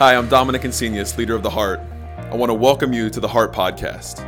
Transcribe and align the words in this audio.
Hi, 0.00 0.16
I'm 0.16 0.30
Dominic 0.30 0.62
Insenius, 0.62 1.18
leader 1.18 1.34
of 1.34 1.42
The 1.42 1.50
Heart. 1.50 1.78
I 2.16 2.34
want 2.34 2.48
to 2.48 2.54
welcome 2.54 2.94
you 2.94 3.10
to 3.10 3.20
the 3.20 3.28
Heart 3.28 3.52
Podcast. 3.52 4.20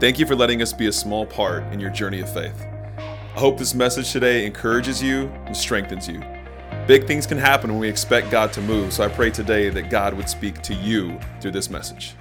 Thank 0.00 0.18
you 0.18 0.26
for 0.26 0.34
letting 0.34 0.60
us 0.60 0.72
be 0.72 0.88
a 0.88 0.92
small 0.92 1.24
part 1.24 1.62
in 1.72 1.78
your 1.78 1.90
journey 1.90 2.18
of 2.18 2.34
faith. 2.34 2.66
I 2.98 3.38
hope 3.38 3.56
this 3.56 3.72
message 3.72 4.10
today 4.10 4.44
encourages 4.44 5.00
you 5.00 5.28
and 5.46 5.56
strengthens 5.56 6.08
you. 6.08 6.20
Big 6.88 7.06
things 7.06 7.28
can 7.28 7.38
happen 7.38 7.70
when 7.70 7.78
we 7.78 7.88
expect 7.88 8.32
God 8.32 8.52
to 8.54 8.60
move, 8.60 8.92
so 8.92 9.04
I 9.04 9.08
pray 9.08 9.30
today 9.30 9.68
that 9.68 9.88
God 9.88 10.14
would 10.14 10.28
speak 10.28 10.62
to 10.62 10.74
you 10.74 11.16
through 11.40 11.52
this 11.52 11.70
message. 11.70 12.16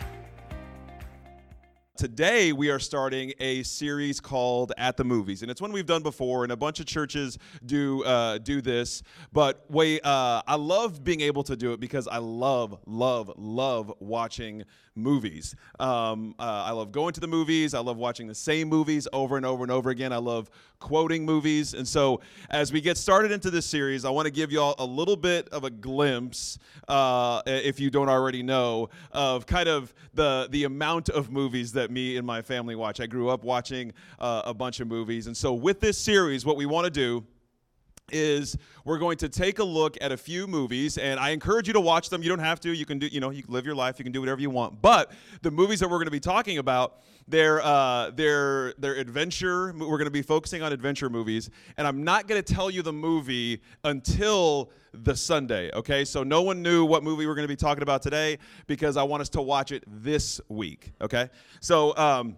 Today, 1.99 2.53
we 2.53 2.69
are 2.69 2.79
starting 2.79 3.33
a 3.41 3.61
series 3.63 4.21
called 4.21 4.71
At 4.77 4.95
the 4.95 5.03
Movies, 5.03 5.41
and 5.41 5.51
it's 5.51 5.61
one 5.61 5.73
we've 5.73 5.85
done 5.85 6.01
before, 6.01 6.43
and 6.43 6.51
a 6.53 6.55
bunch 6.55 6.79
of 6.79 6.85
churches 6.85 7.37
do 7.65 8.05
uh, 8.05 8.37
do 8.37 8.61
this. 8.61 9.03
But 9.33 9.65
we, 9.67 9.99
uh, 9.99 10.41
I 10.47 10.55
love 10.55 11.03
being 11.03 11.19
able 11.19 11.43
to 11.43 11.57
do 11.57 11.73
it 11.73 11.81
because 11.81 12.07
I 12.07 12.19
love, 12.19 12.79
love, 12.85 13.33
love 13.35 13.91
watching 13.99 14.63
movies. 15.01 15.55
Um, 15.79 16.35
uh, 16.39 16.63
I 16.67 16.71
love 16.71 16.91
going 16.91 17.13
to 17.13 17.19
the 17.19 17.27
movies. 17.27 17.73
I 17.73 17.79
love 17.79 17.97
watching 17.97 18.27
the 18.27 18.35
same 18.35 18.67
movies 18.67 19.07
over 19.13 19.37
and 19.37 19.45
over 19.45 19.63
and 19.63 19.71
over 19.71 19.89
again. 19.89 20.13
I 20.13 20.17
love 20.17 20.49
quoting 20.79 21.25
movies. 21.25 21.73
And 21.73 21.87
so, 21.87 22.21
as 22.49 22.71
we 22.71 22.81
get 22.81 22.97
started 22.97 23.31
into 23.31 23.49
this 23.49 23.65
series, 23.65 24.05
I 24.05 24.09
want 24.09 24.25
to 24.25 24.31
give 24.31 24.51
you 24.51 24.61
all 24.61 24.75
a 24.79 24.85
little 24.85 25.15
bit 25.15 25.49
of 25.49 25.63
a 25.63 25.69
glimpse, 25.69 26.57
uh, 26.87 27.41
if 27.45 27.79
you 27.79 27.89
don't 27.89 28.09
already 28.09 28.43
know, 28.43 28.89
of 29.11 29.45
kind 29.45 29.69
of 29.69 29.93
the 30.13 30.47
the 30.51 30.63
amount 30.63 31.09
of 31.09 31.31
movies 31.31 31.71
that 31.73 31.91
me 31.91 32.17
and 32.17 32.25
my 32.25 32.41
family 32.41 32.75
watch. 32.75 32.99
I 32.99 33.05
grew 33.05 33.29
up 33.29 33.43
watching 33.43 33.93
uh, 34.19 34.43
a 34.45 34.53
bunch 34.53 34.79
of 34.79 34.87
movies, 34.87 35.27
and 35.27 35.35
so 35.35 35.53
with 35.53 35.79
this 35.79 35.97
series, 35.97 36.45
what 36.45 36.57
we 36.57 36.65
want 36.65 36.85
to 36.85 36.91
do 36.91 37.25
is 38.11 38.57
we're 38.85 38.97
going 38.97 39.17
to 39.17 39.29
take 39.29 39.59
a 39.59 39.63
look 39.63 39.97
at 40.01 40.11
a 40.11 40.17
few 40.17 40.47
movies 40.47 40.97
and 40.97 41.19
i 41.19 41.29
encourage 41.29 41.67
you 41.67 41.73
to 41.73 41.79
watch 41.79 42.09
them. 42.09 42.23
You 42.23 42.29
don't 42.29 42.39
have 42.39 42.59
to. 42.61 42.73
You 42.73 42.85
can 42.85 42.99
do 42.99 43.07
you 43.07 43.19
know 43.19 43.29
you 43.29 43.43
can 43.43 43.53
live 43.53 43.65
your 43.65 43.75
life. 43.75 43.99
You 43.99 44.03
can 44.03 44.11
do 44.11 44.19
whatever 44.19 44.41
you 44.41 44.49
want. 44.49 44.81
But 44.81 45.11
the 45.41 45.51
movies 45.51 45.79
that 45.79 45.89
we're 45.89 45.97
going 45.97 46.05
to 46.05 46.11
be 46.11 46.19
talking 46.19 46.57
about 46.57 47.01
they're 47.27 47.61
uh, 47.63 48.09
they're 48.11 48.73
they're 48.79 48.95
adventure 48.95 49.73
we're 49.77 49.97
going 49.97 50.05
to 50.05 50.11
be 50.11 50.21
focusing 50.21 50.61
on 50.61 50.73
adventure 50.73 51.09
movies. 51.09 51.49
And 51.77 51.87
i'm 51.87 52.03
not 52.03 52.27
going 52.27 52.41
to 52.41 52.53
tell 52.53 52.69
you 52.69 52.81
the 52.81 52.93
movie 52.93 53.61
until 53.83 54.71
the 54.93 55.15
sunday 55.15 55.69
okay? 55.73 56.03
So 56.03 56.23
no 56.23 56.41
one 56.41 56.61
knew 56.61 56.85
what 56.85 57.03
movie 57.03 57.27
we're 57.27 57.35
going 57.35 57.47
to 57.47 57.53
be 57.53 57.55
talking 57.55 57.83
about 57.83 58.01
today 58.01 58.39
because 58.65 58.97
i 58.97 59.03
want 59.03 59.21
us 59.21 59.29
to 59.29 59.41
watch 59.41 59.71
it 59.71 59.83
this 59.87 60.41
week 60.49 60.91
okay? 60.99 61.29
So 61.61 61.95
um, 61.95 62.35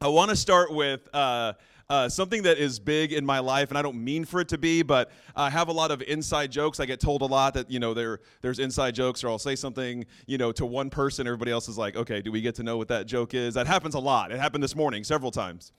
i 0.00 0.06
want 0.08 0.30
to 0.30 0.36
start 0.36 0.72
with 0.72 1.08
uh, 1.12 1.54
uh, 1.90 2.06
something 2.06 2.42
that 2.42 2.58
is 2.58 2.78
big 2.78 3.14
in 3.14 3.24
my 3.24 3.38
life, 3.38 3.70
and 3.70 3.78
I 3.78 3.82
don't 3.82 3.96
mean 3.96 4.26
for 4.26 4.40
it 4.40 4.48
to 4.48 4.58
be, 4.58 4.82
but 4.82 5.10
I 5.34 5.48
have 5.48 5.68
a 5.68 5.72
lot 5.72 5.90
of 5.90 6.02
inside 6.02 6.52
jokes. 6.52 6.80
I 6.80 6.84
get 6.84 7.00
told 7.00 7.22
a 7.22 7.24
lot 7.24 7.54
that 7.54 7.70
you 7.70 7.78
know 7.80 7.94
there 7.94 8.20
there's 8.42 8.58
inside 8.58 8.94
jokes, 8.94 9.24
or 9.24 9.28
I'll 9.28 9.38
say 9.38 9.56
something 9.56 10.04
you 10.26 10.36
know 10.36 10.52
to 10.52 10.66
one 10.66 10.90
person, 10.90 11.26
everybody 11.26 11.50
else 11.50 11.66
is 11.66 11.78
like, 11.78 11.96
okay, 11.96 12.20
do 12.20 12.30
we 12.30 12.42
get 12.42 12.54
to 12.56 12.62
know 12.62 12.76
what 12.76 12.88
that 12.88 13.06
joke 13.06 13.32
is? 13.32 13.54
That 13.54 13.66
happens 13.66 13.94
a 13.94 13.98
lot. 13.98 14.32
It 14.32 14.38
happened 14.38 14.62
this 14.62 14.76
morning 14.76 15.02
several 15.02 15.30
times. 15.30 15.72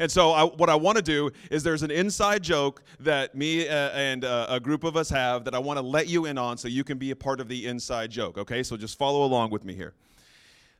And 0.00 0.08
so, 0.08 0.30
I, 0.30 0.44
what 0.44 0.70
I 0.70 0.76
want 0.76 0.96
to 0.96 1.02
do 1.02 1.32
is 1.50 1.64
there's 1.64 1.82
an 1.82 1.90
inside 1.90 2.44
joke 2.44 2.84
that 3.00 3.34
me 3.34 3.68
uh, 3.68 3.90
and 3.90 4.24
uh, 4.24 4.46
a 4.48 4.60
group 4.60 4.84
of 4.84 4.96
us 4.96 5.10
have 5.10 5.42
that 5.42 5.56
I 5.56 5.58
want 5.58 5.78
to 5.78 5.84
let 5.84 6.06
you 6.06 6.26
in 6.26 6.38
on 6.38 6.56
so 6.56 6.68
you 6.68 6.84
can 6.84 6.98
be 6.98 7.10
a 7.10 7.16
part 7.16 7.40
of 7.40 7.48
the 7.48 7.66
inside 7.66 8.12
joke, 8.12 8.38
okay? 8.38 8.62
So, 8.62 8.76
just 8.76 8.96
follow 8.96 9.24
along 9.24 9.50
with 9.50 9.64
me 9.64 9.74
here. 9.74 9.94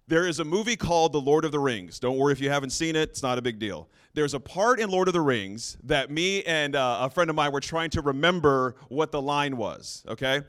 There 0.08 0.26
is 0.26 0.40
a 0.40 0.44
movie 0.44 0.74
called 0.74 1.12
The 1.12 1.20
Lord 1.20 1.44
of 1.44 1.52
the 1.52 1.58
Rings. 1.58 1.98
Don't 1.98 2.16
worry 2.16 2.32
if 2.32 2.40
you 2.40 2.48
haven't 2.48 2.70
seen 2.70 2.96
it, 2.96 3.10
it's 3.10 3.22
not 3.22 3.36
a 3.36 3.42
big 3.42 3.58
deal. 3.58 3.90
There's 4.14 4.32
a 4.32 4.40
part 4.40 4.80
in 4.80 4.88
Lord 4.88 5.06
of 5.06 5.12
the 5.12 5.20
Rings 5.20 5.76
that 5.84 6.10
me 6.10 6.42
and 6.44 6.74
uh, 6.74 7.00
a 7.02 7.10
friend 7.10 7.28
of 7.28 7.36
mine 7.36 7.52
were 7.52 7.60
trying 7.60 7.90
to 7.90 8.00
remember 8.00 8.76
what 8.88 9.12
the 9.12 9.20
line 9.20 9.58
was, 9.58 10.04
okay? 10.08 10.40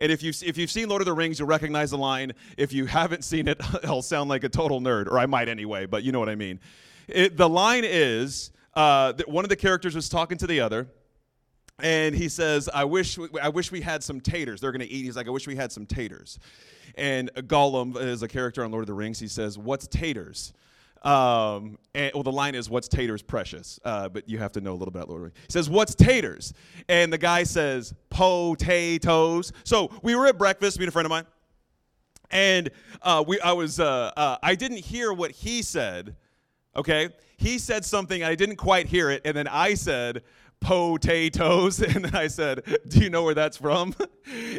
And 0.00 0.10
if 0.10 0.20
you've, 0.20 0.42
if 0.42 0.58
you've 0.58 0.70
seen 0.72 0.88
Lord 0.88 1.00
of 1.00 1.06
the 1.06 1.12
Rings, 1.12 1.38
you'll 1.38 1.46
recognize 1.46 1.92
the 1.92 1.96
line. 1.96 2.32
If 2.56 2.72
you 2.72 2.86
haven't 2.86 3.22
seen 3.22 3.46
it, 3.46 3.60
I'll 3.84 4.02
sound 4.02 4.30
like 4.30 4.42
a 4.42 4.48
total 4.48 4.80
nerd, 4.80 5.06
or 5.06 5.16
I 5.20 5.26
might 5.26 5.48
anyway, 5.48 5.86
but 5.86 6.02
you 6.02 6.10
know 6.10 6.18
what 6.18 6.28
I 6.28 6.34
mean. 6.34 6.58
It, 7.06 7.36
the 7.36 7.48
line 7.48 7.84
is 7.86 8.50
uh, 8.74 9.12
that 9.12 9.28
one 9.28 9.44
of 9.44 9.48
the 9.48 9.54
characters 9.54 9.94
was 9.94 10.08
talking 10.08 10.38
to 10.38 10.48
the 10.48 10.58
other, 10.58 10.88
and 11.82 12.14
he 12.14 12.28
says, 12.28 12.68
I 12.72 12.84
wish, 12.84 13.18
I 13.42 13.48
wish 13.48 13.72
we 13.72 13.80
had 13.80 14.02
some 14.02 14.20
taters. 14.20 14.60
They're 14.60 14.72
going 14.72 14.80
to 14.80 14.90
eat. 14.90 15.04
He's 15.04 15.16
like, 15.16 15.26
I 15.26 15.30
wish 15.30 15.46
we 15.46 15.56
had 15.56 15.72
some 15.72 15.86
taters. 15.86 16.38
And 16.96 17.32
Gollum 17.34 18.00
is 18.00 18.22
a 18.22 18.28
character 18.28 18.64
on 18.64 18.70
Lord 18.70 18.82
of 18.82 18.86
the 18.86 18.94
Rings. 18.94 19.18
He 19.18 19.26
says, 19.26 19.58
What's 19.58 19.88
taters? 19.88 20.52
Um, 21.02 21.78
and, 21.94 22.12
well, 22.14 22.22
the 22.22 22.32
line 22.32 22.54
is, 22.54 22.70
What's 22.70 22.86
taters 22.86 23.22
precious? 23.22 23.80
Uh, 23.84 24.08
but 24.08 24.28
you 24.28 24.38
have 24.38 24.52
to 24.52 24.60
know 24.60 24.72
a 24.72 24.76
little 24.76 24.92
bit 24.92 25.02
about 25.02 25.08
Lord 25.08 25.22
of 25.22 25.22
the 25.22 25.34
Rings. 25.34 25.46
He 25.48 25.52
says, 25.52 25.68
What's 25.68 25.96
taters? 25.96 26.54
And 26.88 27.12
the 27.12 27.18
guy 27.18 27.42
says, 27.42 27.92
Potatoes. 28.08 29.52
So 29.64 29.90
we 30.02 30.14
were 30.14 30.28
at 30.28 30.38
breakfast, 30.38 30.78
me 30.78 30.86
a 30.86 30.90
friend 30.92 31.06
of 31.06 31.10
mine. 31.10 31.26
And 32.30 32.70
uh, 33.02 33.24
we, 33.26 33.40
I 33.40 33.52
was, 33.52 33.80
uh, 33.80 34.12
uh 34.16 34.36
I 34.42 34.54
didn't 34.54 34.78
hear 34.78 35.12
what 35.12 35.32
he 35.32 35.62
said. 35.62 36.14
Okay, 36.76 37.10
he 37.36 37.58
said 37.58 37.84
something, 37.84 38.24
I 38.24 38.34
didn't 38.34 38.56
quite 38.56 38.86
hear 38.86 39.10
it, 39.10 39.22
and 39.24 39.36
then 39.36 39.46
I 39.46 39.74
said, 39.74 40.22
potatoes. 40.60 41.82
And 41.94 42.06
I 42.16 42.26
said, 42.28 42.64
Do 42.88 43.00
you 43.00 43.10
know 43.10 43.22
where 43.22 43.34
that's 43.34 43.56
from? 43.56 43.94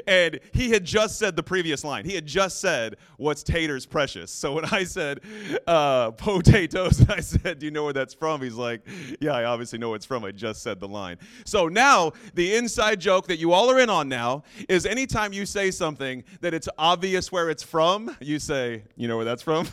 And 0.06 0.40
he 0.54 0.70
had 0.70 0.86
just 0.86 1.18
said 1.18 1.36
the 1.36 1.42
previous 1.42 1.84
line. 1.84 2.06
He 2.06 2.14
had 2.14 2.28
just 2.28 2.62
said, 2.62 2.98
What's 3.18 3.42
taters 3.42 3.88
precious? 3.88 4.30
So 4.30 4.54
when 4.54 4.66
I 4.66 4.84
said 4.84 5.22
uh, 5.66 6.12
potatoes, 6.18 7.04
I 7.10 7.20
said, 7.20 7.60
Do 7.60 7.66
you 7.66 7.72
know 7.72 7.86
where 7.86 7.94
that's 7.94 8.14
from? 8.14 8.42
He's 8.42 8.54
like, 8.54 8.82
Yeah, 9.20 9.32
I 9.32 9.46
obviously 9.46 9.80
know 9.80 9.90
where 9.90 9.96
it's 9.96 10.06
from. 10.06 10.24
I 10.24 10.32
just 10.32 10.62
said 10.62 10.80
the 10.80 10.88
line. 10.88 11.18
So 11.46 11.68
now 11.68 12.14
the 12.36 12.56
inside 12.56 13.02
joke 13.02 13.28
that 13.28 13.40
you 13.40 13.54
all 13.54 13.72
are 13.72 13.80
in 13.80 13.90
on 13.90 14.08
now 14.08 14.44
is 14.70 14.86
anytime 14.86 15.34
you 15.34 15.48
say 15.48 15.72
something 15.72 16.24
that 16.42 16.54
it's 16.54 16.70
obvious 16.78 17.32
where 17.32 17.50
it's 17.50 17.64
from, 17.64 18.16
you 18.22 18.38
say, 18.38 18.84
You 18.96 19.08
know 19.08 19.16
where 19.16 19.26
that's 19.26 19.42
from? 19.42 19.68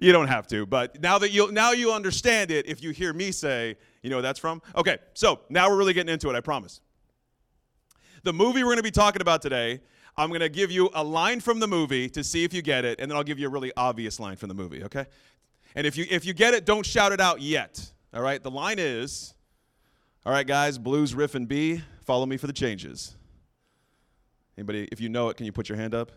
you 0.00 0.12
don't 0.12 0.28
have 0.28 0.46
to. 0.48 0.64
But 0.64 1.02
now 1.02 1.18
that 1.18 1.30
you 1.30 1.52
now 1.52 1.72
you 1.72 1.92
understand 1.92 2.50
it, 2.50 2.66
if 2.66 2.82
you 2.82 2.90
hear 2.90 3.12
me 3.12 3.32
say, 3.32 3.76
you 4.06 4.10
know 4.10 4.18
where 4.18 4.22
that's 4.22 4.38
from? 4.38 4.62
Okay, 4.76 4.98
so 5.14 5.40
now 5.48 5.68
we're 5.68 5.76
really 5.76 5.92
getting 5.92 6.12
into 6.12 6.30
it, 6.30 6.36
I 6.36 6.40
promise. 6.40 6.80
The 8.22 8.32
movie 8.32 8.62
we're 8.62 8.68
going 8.68 8.76
to 8.76 8.84
be 8.84 8.92
talking 8.92 9.20
about 9.20 9.42
today, 9.42 9.80
I'm 10.16 10.28
going 10.28 10.42
to 10.42 10.48
give 10.48 10.70
you 10.70 10.90
a 10.94 11.02
line 11.02 11.40
from 11.40 11.58
the 11.58 11.66
movie 11.66 12.08
to 12.10 12.22
see 12.22 12.44
if 12.44 12.54
you 12.54 12.62
get 12.62 12.84
it, 12.84 13.00
and 13.00 13.10
then 13.10 13.16
I'll 13.16 13.24
give 13.24 13.40
you 13.40 13.48
a 13.48 13.50
really 13.50 13.72
obvious 13.76 14.20
line 14.20 14.36
from 14.36 14.48
the 14.48 14.54
movie, 14.54 14.84
okay? 14.84 15.06
And 15.74 15.88
if 15.88 15.96
you 15.96 16.06
if 16.08 16.24
you 16.24 16.34
get 16.34 16.54
it, 16.54 16.64
don't 16.64 16.86
shout 16.86 17.10
it 17.10 17.20
out 17.20 17.40
yet. 17.40 17.90
All 18.14 18.22
right? 18.22 18.40
The 18.40 18.50
line 18.50 18.78
is 18.78 19.34
All 20.24 20.32
right, 20.32 20.46
guys, 20.46 20.78
blues 20.78 21.12
riff 21.12 21.34
and 21.34 21.48
B, 21.48 21.82
follow 22.02 22.26
me 22.26 22.36
for 22.36 22.46
the 22.46 22.52
changes. 22.52 23.16
Anybody 24.56 24.88
if 24.92 25.00
you 25.00 25.08
know 25.08 25.30
it, 25.30 25.36
can 25.36 25.46
you 25.46 25.52
put 25.52 25.68
your 25.68 25.78
hand 25.78 25.96
up? 25.96 26.12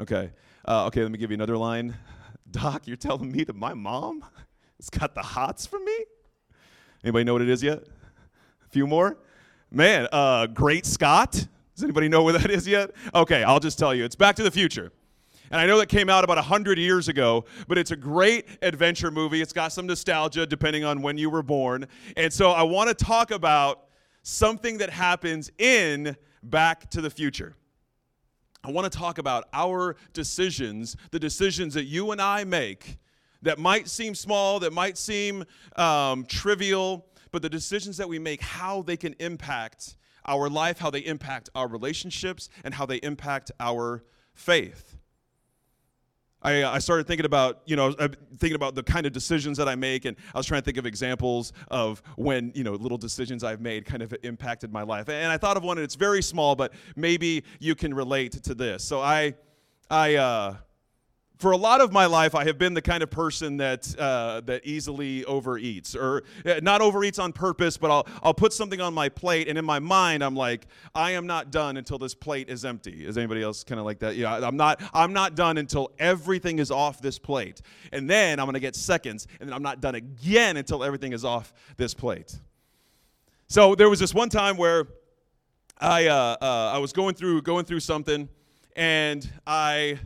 Okay. 0.00 0.30
Uh, 0.66 0.86
okay, 0.86 1.02
let 1.02 1.12
me 1.12 1.18
give 1.18 1.30
you 1.30 1.34
another 1.34 1.58
line. 1.58 1.94
Doc, 2.50 2.86
you're 2.86 2.96
telling 2.96 3.30
me 3.30 3.44
that 3.44 3.54
my 3.54 3.74
mom 3.74 4.24
has 4.80 4.88
got 4.88 5.14
the 5.14 5.22
hots 5.22 5.66
for 5.66 5.78
me? 5.78 6.04
Anybody 7.08 7.24
know 7.24 7.32
what 7.32 7.40
it 7.40 7.48
is 7.48 7.62
yet? 7.62 7.78
A 7.78 8.68
few 8.68 8.86
more? 8.86 9.16
Man, 9.70 10.08
uh, 10.12 10.46
Great 10.46 10.84
Scott. 10.84 11.32
Does 11.32 11.82
anybody 11.82 12.06
know 12.06 12.22
where 12.22 12.34
that 12.34 12.50
is 12.50 12.68
yet? 12.68 12.90
Okay, 13.14 13.42
I'll 13.42 13.60
just 13.60 13.78
tell 13.78 13.94
you. 13.94 14.04
It's 14.04 14.14
Back 14.14 14.36
to 14.36 14.42
the 14.42 14.50
Future. 14.50 14.92
And 15.50 15.58
I 15.58 15.64
know 15.64 15.78
that 15.78 15.86
came 15.86 16.10
out 16.10 16.22
about 16.22 16.36
100 16.36 16.78
years 16.78 17.08
ago, 17.08 17.46
but 17.66 17.78
it's 17.78 17.92
a 17.92 17.96
great 17.96 18.46
adventure 18.60 19.10
movie. 19.10 19.40
It's 19.40 19.54
got 19.54 19.72
some 19.72 19.86
nostalgia 19.86 20.44
depending 20.44 20.84
on 20.84 21.00
when 21.00 21.16
you 21.16 21.30
were 21.30 21.42
born. 21.42 21.86
And 22.14 22.30
so 22.30 22.50
I 22.50 22.62
want 22.62 22.90
to 22.90 22.94
talk 22.94 23.30
about 23.30 23.86
something 24.22 24.76
that 24.76 24.90
happens 24.90 25.50
in 25.56 26.14
Back 26.42 26.90
to 26.90 27.00
the 27.00 27.08
Future. 27.08 27.56
I 28.62 28.70
want 28.70 28.92
to 28.92 28.98
talk 28.98 29.16
about 29.16 29.48
our 29.54 29.96
decisions, 30.12 30.94
the 31.10 31.18
decisions 31.18 31.72
that 31.72 31.84
you 31.84 32.10
and 32.10 32.20
I 32.20 32.44
make 32.44 32.98
that 33.42 33.58
might 33.58 33.88
seem 33.88 34.14
small, 34.14 34.60
that 34.60 34.72
might 34.72 34.98
seem 34.98 35.44
um, 35.76 36.24
trivial, 36.26 37.06
but 37.30 37.42
the 37.42 37.48
decisions 37.48 37.96
that 37.96 38.08
we 38.08 38.18
make, 38.18 38.40
how 38.40 38.82
they 38.82 38.96
can 38.96 39.14
impact 39.20 39.96
our 40.24 40.48
life, 40.48 40.78
how 40.78 40.90
they 40.90 41.00
impact 41.00 41.48
our 41.54 41.68
relationships, 41.68 42.48
and 42.64 42.74
how 42.74 42.84
they 42.86 42.96
impact 42.96 43.50
our 43.60 44.04
faith. 44.34 44.96
I, 46.40 46.62
uh, 46.62 46.70
I 46.70 46.78
started 46.78 47.06
thinking 47.06 47.26
about, 47.26 47.62
you 47.66 47.74
know, 47.74 47.88
uh, 47.98 48.08
thinking 48.36 48.54
about 48.54 48.74
the 48.76 48.82
kind 48.82 49.06
of 49.06 49.12
decisions 49.12 49.58
that 49.58 49.68
I 49.68 49.74
make, 49.74 50.04
and 50.04 50.16
I 50.32 50.38
was 50.38 50.46
trying 50.46 50.60
to 50.60 50.64
think 50.64 50.76
of 50.76 50.86
examples 50.86 51.52
of 51.68 52.00
when, 52.16 52.52
you 52.54 52.62
know, 52.62 52.74
little 52.74 52.98
decisions 52.98 53.42
I've 53.42 53.60
made 53.60 53.84
kind 53.84 54.02
of 54.02 54.14
impacted 54.22 54.72
my 54.72 54.82
life. 54.82 55.08
And 55.08 55.32
I 55.32 55.36
thought 55.36 55.56
of 55.56 55.64
one, 55.64 55.78
and 55.78 55.84
it's 55.84 55.96
very 55.96 56.22
small, 56.22 56.54
but 56.54 56.72
maybe 56.94 57.42
you 57.58 57.74
can 57.74 57.92
relate 57.92 58.32
to 58.44 58.54
this. 58.54 58.84
So 58.84 59.00
I, 59.00 59.34
I, 59.90 60.14
uh, 60.14 60.56
for 61.38 61.52
a 61.52 61.56
lot 61.56 61.80
of 61.80 61.92
my 61.92 62.06
life, 62.06 62.34
I 62.34 62.44
have 62.44 62.58
been 62.58 62.74
the 62.74 62.82
kind 62.82 63.02
of 63.02 63.10
person 63.10 63.58
that 63.58 63.94
uh, 63.98 64.40
that 64.46 64.66
easily 64.66 65.22
overeats, 65.24 65.94
or 65.94 66.24
uh, 66.44 66.60
not 66.62 66.80
overeats 66.80 67.22
on 67.22 67.32
purpose, 67.32 67.76
but 67.76 67.90
I'll 67.90 68.06
I'll 68.22 68.34
put 68.34 68.52
something 68.52 68.80
on 68.80 68.92
my 68.92 69.08
plate, 69.08 69.48
and 69.48 69.56
in 69.56 69.64
my 69.64 69.78
mind, 69.78 70.24
I'm 70.24 70.34
like, 70.34 70.66
I 70.94 71.12
am 71.12 71.26
not 71.26 71.52
done 71.52 71.76
until 71.76 71.96
this 71.96 72.14
plate 72.14 72.48
is 72.48 72.64
empty. 72.64 73.06
Is 73.06 73.16
anybody 73.16 73.42
else 73.42 73.62
kind 73.62 73.78
of 73.78 73.86
like 73.86 74.00
that? 74.00 74.16
Yeah, 74.16 74.34
I'm 74.36 74.56
not 74.56 74.82
I'm 74.92 75.12
not 75.12 75.36
done 75.36 75.58
until 75.58 75.92
everything 75.98 76.58
is 76.58 76.72
off 76.72 77.00
this 77.00 77.18
plate, 77.20 77.62
and 77.92 78.10
then 78.10 78.40
I'm 78.40 78.46
gonna 78.46 78.58
get 78.58 78.74
seconds, 78.74 79.28
and 79.38 79.48
then 79.48 79.54
I'm 79.54 79.62
not 79.62 79.80
done 79.80 79.94
again 79.94 80.56
until 80.56 80.82
everything 80.82 81.12
is 81.12 81.24
off 81.24 81.54
this 81.76 81.94
plate. 81.94 82.36
So 83.46 83.76
there 83.76 83.88
was 83.88 84.00
this 84.00 84.12
one 84.12 84.28
time 84.28 84.56
where 84.56 84.88
I 85.80 86.08
uh, 86.08 86.36
uh 86.42 86.72
I 86.74 86.78
was 86.78 86.92
going 86.92 87.14
through 87.14 87.42
going 87.42 87.64
through 87.64 87.80
something 87.80 88.28
and 88.74 89.30
I 89.46 89.98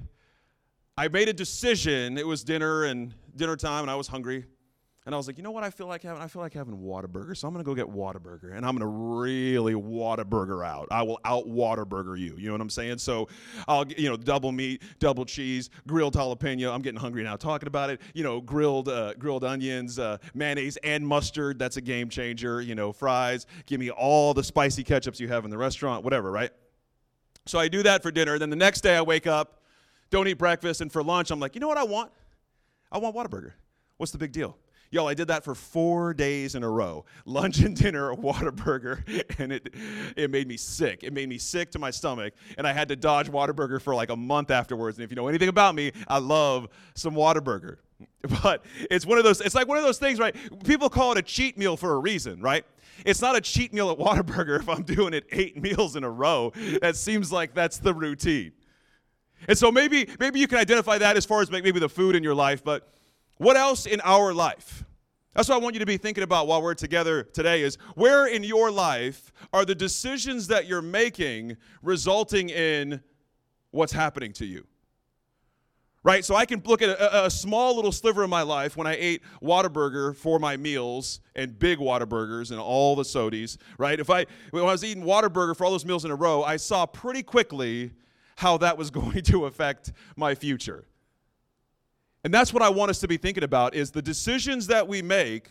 I 1.02 1.08
made 1.08 1.28
a 1.28 1.32
decision. 1.32 2.16
It 2.16 2.25
was 2.25 2.44
dinner 2.44 2.84
and 2.84 3.12
dinner 3.34 3.56
time, 3.56 3.82
and 3.82 3.90
I 3.90 3.96
was 3.96 4.06
hungry. 4.06 4.44
And 5.04 5.12
I 5.12 5.19
was 5.19 5.26
like, 5.26 5.37
you 5.37 5.43
know 5.43 5.50
what 5.50 5.64
I 5.64 5.70
feel 5.70 5.88
like 5.88 6.04
having? 6.04 6.22
I 6.22 6.28
feel 6.28 6.40
like 6.40 6.54
having 6.54 6.76
Whataburger. 6.76 7.37
So 7.37 7.49
I'm 7.49 7.54
gonna 7.54 7.64
go 7.64 7.75
get 7.75 7.88
Whataburger, 7.88 8.56
and 8.56 8.64
I'm 8.64 8.76
gonna 8.76 8.87
really 8.87 9.75
Whataburger 9.75 10.64
out. 10.64 10.87
I 10.93 11.02
will 11.02 11.19
out 11.25 11.49
Whataburger 11.49 12.16
you. 12.16 12.37
You 12.38 12.46
know 12.46 12.52
what 12.52 12.60
I'm 12.60 12.70
saying? 12.70 12.99
So 12.99 13.26
I'll 13.66 13.84
you 13.84 14.10
know 14.10 14.16
double 14.16 14.52
meat, 14.52 14.84
double 15.00 15.25
cheese, 15.25 15.70
grilled 15.88 16.14
jalapeno. 16.14 16.72
I'm 16.72 16.82
getting 16.82 17.00
hungry 17.00 17.25
now 17.25 17.34
talking 17.34 17.66
about 17.66 17.90
it. 17.90 18.00
You 18.14 18.22
know, 18.22 18.40
grilled 18.40 18.88
uh, 18.88 19.14
grilled 19.14 19.43
onions, 19.43 19.98
uh, 19.98 20.19
mayonnaise 20.34 20.76
and 20.84 21.05
mustard. 21.05 21.58
That's 21.58 21.78
a 21.78 21.82
game 21.82 22.10
changer. 22.10 22.60
You 22.60 22.76
know, 22.76 22.93
fries. 22.93 23.48
Give 23.66 23.81
me 23.81 23.90
all 23.90 24.34
the 24.34 24.44
spicy 24.44 24.84
ketchups 24.84 25.19
you 25.19 25.26
have 25.26 25.44
in 25.44 25.50
the 25.50 25.58
restaurant. 25.58 26.05
Whatever, 26.05 26.31
right? 26.31 26.52
So 27.46 27.58
I 27.58 27.66
do 27.66 27.82
that 27.82 28.05
for 28.05 28.12
dinner. 28.12 28.38
Then 28.38 28.50
the 28.50 28.56
next 28.56 28.82
day 28.82 28.94
I 28.96 29.02
wake 29.02 29.26
up, 29.26 29.61
don't 30.12 30.28
eat 30.28 30.34
breakfast, 30.34 30.80
and 30.80 30.92
for 30.92 31.02
lunch 31.02 31.32
I'm 31.32 31.40
like, 31.40 31.56
you 31.56 31.60
know 31.60 31.68
what 31.68 31.78
I 31.78 31.84
want? 31.84 32.12
I 32.92 32.98
want 32.98 33.16
Whataburger. 33.16 33.52
What's 33.96 34.12
the 34.12 34.18
big 34.18 34.30
deal? 34.30 34.56
Y'all, 34.90 35.08
I 35.08 35.14
did 35.14 35.28
that 35.28 35.42
for 35.42 35.54
four 35.54 36.12
days 36.12 36.54
in 36.54 36.62
a 36.62 36.68
row. 36.68 37.06
Lunch 37.24 37.60
and 37.60 37.74
dinner, 37.74 38.14
Whataburger, 38.14 39.02
and 39.38 39.50
it 39.50 39.74
it 40.16 40.30
made 40.30 40.46
me 40.46 40.58
sick. 40.58 41.02
It 41.02 41.14
made 41.14 41.28
me 41.30 41.38
sick 41.38 41.70
to 41.72 41.78
my 41.78 41.90
stomach, 41.90 42.34
and 42.58 42.66
I 42.66 42.74
had 42.74 42.88
to 42.88 42.96
dodge 42.96 43.30
Whataburger 43.30 43.80
for 43.80 43.94
like 43.94 44.10
a 44.10 44.16
month 44.16 44.50
afterwards. 44.50 44.98
And 44.98 45.04
if 45.04 45.10
you 45.10 45.16
know 45.16 45.28
anything 45.28 45.48
about 45.48 45.74
me, 45.74 45.92
I 46.06 46.18
love 46.18 46.68
some 46.94 47.14
Whataburger. 47.14 47.78
But 48.42 48.64
it's 48.90 49.04
one 49.04 49.18
of 49.18 49.24
those, 49.24 49.40
it's 49.40 49.54
like 49.54 49.66
one 49.66 49.78
of 49.78 49.84
those 49.84 49.98
things, 49.98 50.18
right? 50.18 50.34
People 50.64 50.88
call 50.88 51.12
it 51.12 51.18
a 51.18 51.22
cheat 51.22 51.58
meal 51.58 51.76
for 51.76 51.94
a 51.94 51.98
reason, 51.98 52.40
right? 52.40 52.64
It's 53.04 53.20
not 53.20 53.36
a 53.36 53.40
cheat 53.40 53.72
meal 53.72 53.90
at 53.90 53.98
Whataburger 53.98 54.60
if 54.60 54.68
I'm 54.68 54.82
doing 54.82 55.12
it 55.12 55.24
eight 55.32 55.60
meals 55.60 55.96
in 55.96 56.04
a 56.04 56.10
row. 56.10 56.52
That 56.80 56.94
seems 56.96 57.32
like 57.32 57.54
that's 57.54 57.78
the 57.78 57.94
routine. 57.94 58.52
And 59.48 59.58
so 59.58 59.72
maybe 59.72 60.08
maybe 60.18 60.40
you 60.40 60.46
can 60.46 60.58
identify 60.58 60.98
that 60.98 61.16
as 61.16 61.24
far 61.24 61.40
as 61.40 61.50
maybe 61.50 61.72
the 61.72 61.88
food 61.88 62.16
in 62.16 62.22
your 62.22 62.34
life, 62.34 62.62
but 62.62 62.92
what 63.38 63.56
else 63.56 63.86
in 63.86 64.00
our 64.02 64.32
life? 64.32 64.84
That's 65.34 65.48
what 65.48 65.54
I 65.54 65.58
want 65.58 65.74
you 65.74 65.80
to 65.80 65.86
be 65.86 65.96
thinking 65.96 66.24
about 66.24 66.46
while 66.46 66.62
we're 66.62 66.74
together 66.74 67.22
today 67.22 67.62
is 67.62 67.76
where 67.94 68.26
in 68.26 68.44
your 68.44 68.70
life 68.70 69.32
are 69.52 69.64
the 69.64 69.74
decisions 69.74 70.48
that 70.48 70.66
you're 70.66 70.82
making 70.82 71.56
resulting 71.82 72.50
in 72.50 73.00
what's 73.70 73.92
happening 73.92 74.32
to 74.34 74.44
you? 74.46 74.66
Right? 76.04 76.24
So 76.24 76.34
I 76.34 76.44
can 76.44 76.60
look 76.66 76.82
at 76.82 76.90
a, 76.90 77.26
a 77.26 77.30
small 77.30 77.76
little 77.76 77.92
sliver 77.92 78.24
of 78.24 78.28
my 78.28 78.42
life 78.42 78.76
when 78.76 78.86
I 78.86 78.96
ate 78.98 79.22
Whataburger 79.42 80.14
for 80.14 80.38
my 80.38 80.56
meals 80.56 81.20
and 81.34 81.58
big 81.58 81.78
Whataburgers 81.78 82.50
and 82.50 82.60
all 82.60 82.94
the 82.94 83.04
sodies, 83.04 83.56
right? 83.78 83.98
If 83.98 84.10
I 84.10 84.26
when 84.50 84.64
I 84.64 84.66
was 84.66 84.84
eating 84.84 85.04
Whataburger 85.04 85.56
for 85.56 85.64
all 85.64 85.70
those 85.70 85.86
meals 85.86 86.04
in 86.04 86.10
a 86.10 86.16
row, 86.16 86.42
I 86.42 86.56
saw 86.56 86.86
pretty 86.86 87.22
quickly 87.22 87.92
how 88.37 88.58
that 88.58 88.79
was 88.79 88.90
going 89.00 89.23
to 89.23 89.46
affect 89.46 89.93
my 90.17 90.34
future. 90.34 90.84
And 92.25 92.32
that's 92.32 92.52
what 92.52 92.62
I 92.62 92.69
want 92.69 92.90
us 92.90 93.00
to 93.00 93.08
be 93.08 93.17
thinking 93.17 93.43
about 93.43 93.75
is 93.75 93.90
the 93.90 94.02
decisions 94.02 94.69
that 94.69 94.87
we 94.87 95.02
make 95.02 95.50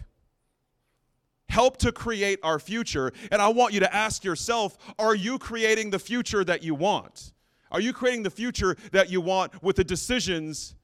help 1.50 1.75
to 1.78 1.92
create 1.92 2.39
our 2.44 2.60
future. 2.60 3.12
And 3.30 3.42
I 3.42 3.50
want 3.50 3.74
you 3.74 3.81
to 3.81 3.94
ask 3.94 4.24
yourself, 4.24 4.78
are 4.98 5.13
you 5.13 5.38
creating 5.38 5.89
the 5.89 6.00
future 6.00 6.45
that 6.45 6.63
you 6.63 6.74
want? 6.74 7.33
Are 7.72 7.81
you 7.81 7.94
creating 7.94 8.24
the 8.24 8.30
future 8.30 8.75
that 8.92 9.10
you 9.10 9.22
want 9.22 9.62
with 9.62 9.75
the 9.75 9.83
decisions 9.83 10.75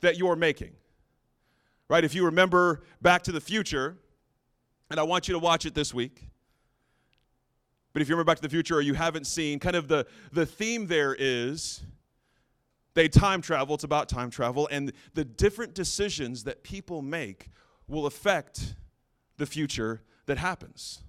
that 0.00 0.16
you're 0.16 0.36
making? 0.36 0.72
Right? 1.88 2.02
If 2.02 2.14
you 2.14 2.24
remember 2.24 2.82
Back 3.00 3.22
to 3.24 3.32
the 3.32 3.40
Future, 3.40 3.96
and 4.90 4.98
I 4.98 5.02
want 5.02 5.28
you 5.28 5.34
to 5.34 5.38
watch 5.38 5.66
it 5.66 5.74
this 5.74 5.92
week. 5.92 6.28
But 7.96 8.02
if 8.02 8.10
you 8.10 8.14
remember 8.14 8.30
Back 8.30 8.36
to 8.36 8.42
the 8.42 8.50
Future 8.50 8.76
or 8.76 8.82
you 8.82 8.92
haven't 8.92 9.26
seen, 9.26 9.58
kind 9.58 9.74
of 9.74 9.88
the, 9.88 10.06
the 10.30 10.44
theme 10.44 10.86
there 10.86 11.16
is 11.18 11.82
they 12.92 13.08
time 13.08 13.40
travel, 13.40 13.74
it's 13.74 13.84
about 13.84 14.10
time 14.10 14.28
travel, 14.28 14.68
and 14.70 14.92
the 15.14 15.24
different 15.24 15.72
decisions 15.72 16.44
that 16.44 16.62
people 16.62 17.00
make 17.00 17.48
will 17.88 18.04
affect 18.04 18.74
the 19.38 19.46
future 19.46 20.02
that 20.26 20.36
happens. 20.36 21.04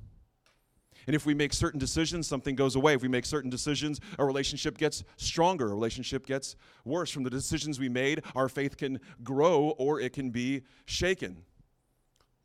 And 1.08 1.14
if 1.14 1.26
we 1.26 1.34
make 1.34 1.52
certain 1.52 1.78
decisions, 1.78 2.26
something 2.26 2.56
goes 2.56 2.78
away. 2.78 2.94
If 2.94 3.02
we 3.02 3.10
make 3.10 3.26
certain 3.26 3.50
decisions, 3.50 4.00
a 4.18 4.24
relationship 4.24 4.78
gets 4.78 5.04
stronger, 5.18 5.66
a 5.66 5.72
relationship 5.72 6.26
gets 6.26 6.56
worse. 6.86 7.12
From 7.12 7.24
the 7.24 7.30
decisions 7.30 7.82
we 7.82 7.90
made, 7.90 8.24
our 8.34 8.48
faith 8.48 8.78
can 8.78 9.02
grow 9.26 9.76
or 9.78 10.00
it 10.00 10.14
can 10.14 10.30
be 10.30 10.62
shaken. 10.86 11.44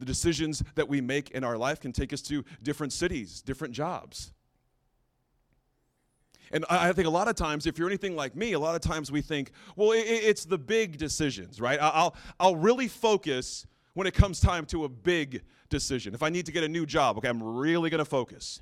The 0.03 0.07
decisions 0.07 0.65
that 0.75 0.89
we 0.89 1.01
make 1.01 1.31
in 1.31 1.45
our 1.45 1.57
life 1.57 1.79
can 1.79 1.93
take 1.93 2.13
us 2.13 2.21
to 2.23 2.45
different 2.61 2.93
cities, 2.93 3.41
different 3.41 3.73
jobs. 3.73 4.33
And 6.51 6.65
I 6.69 6.93
think 6.93 7.07
a 7.07 7.11
lot 7.11 7.29
of 7.29 7.37
times, 7.37 7.67
if 7.67 7.79
you're 7.79 7.87
anything 7.87 8.17
like 8.17 8.35
me, 8.35 8.55
a 8.55 8.59
lot 8.59 8.75
of 8.75 8.81
times 8.81 9.13
we 9.13 9.21
think, 9.21 9.53
well, 9.77 9.93
it's 9.95 10.45
the 10.45 10.59
big 10.59 10.99
decisions, 10.99 11.61
right? 11.61 11.79
I'll, 11.81 12.17
I'll 12.41 12.57
really 12.57 12.89
focus 12.89 13.65
when 13.95 14.09
it 14.09 14.13
comes 14.13 14.41
time 14.41 14.67
to 14.67 14.83
a 14.83 14.89
big 14.89 15.43
decision. 15.69 16.15
If 16.15 16.23
I 16.25 16.31
need 16.31 16.47
to 16.47 16.53
get 16.53 16.65
a 16.65 16.69
new 16.69 16.85
job, 16.85 17.17
okay, 17.19 17.29
I'm 17.29 17.41
really 17.41 17.89
going 17.89 18.01
to 18.01 18.05
focus 18.05 18.61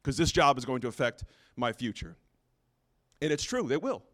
because 0.00 0.16
this 0.16 0.30
job 0.30 0.56
is 0.56 0.64
going 0.64 0.82
to 0.82 0.88
affect 0.88 1.24
my 1.56 1.72
future. 1.72 2.16
And 3.20 3.32
it's 3.32 3.42
true, 3.42 3.72
it 3.72 3.82
will. 3.82 4.04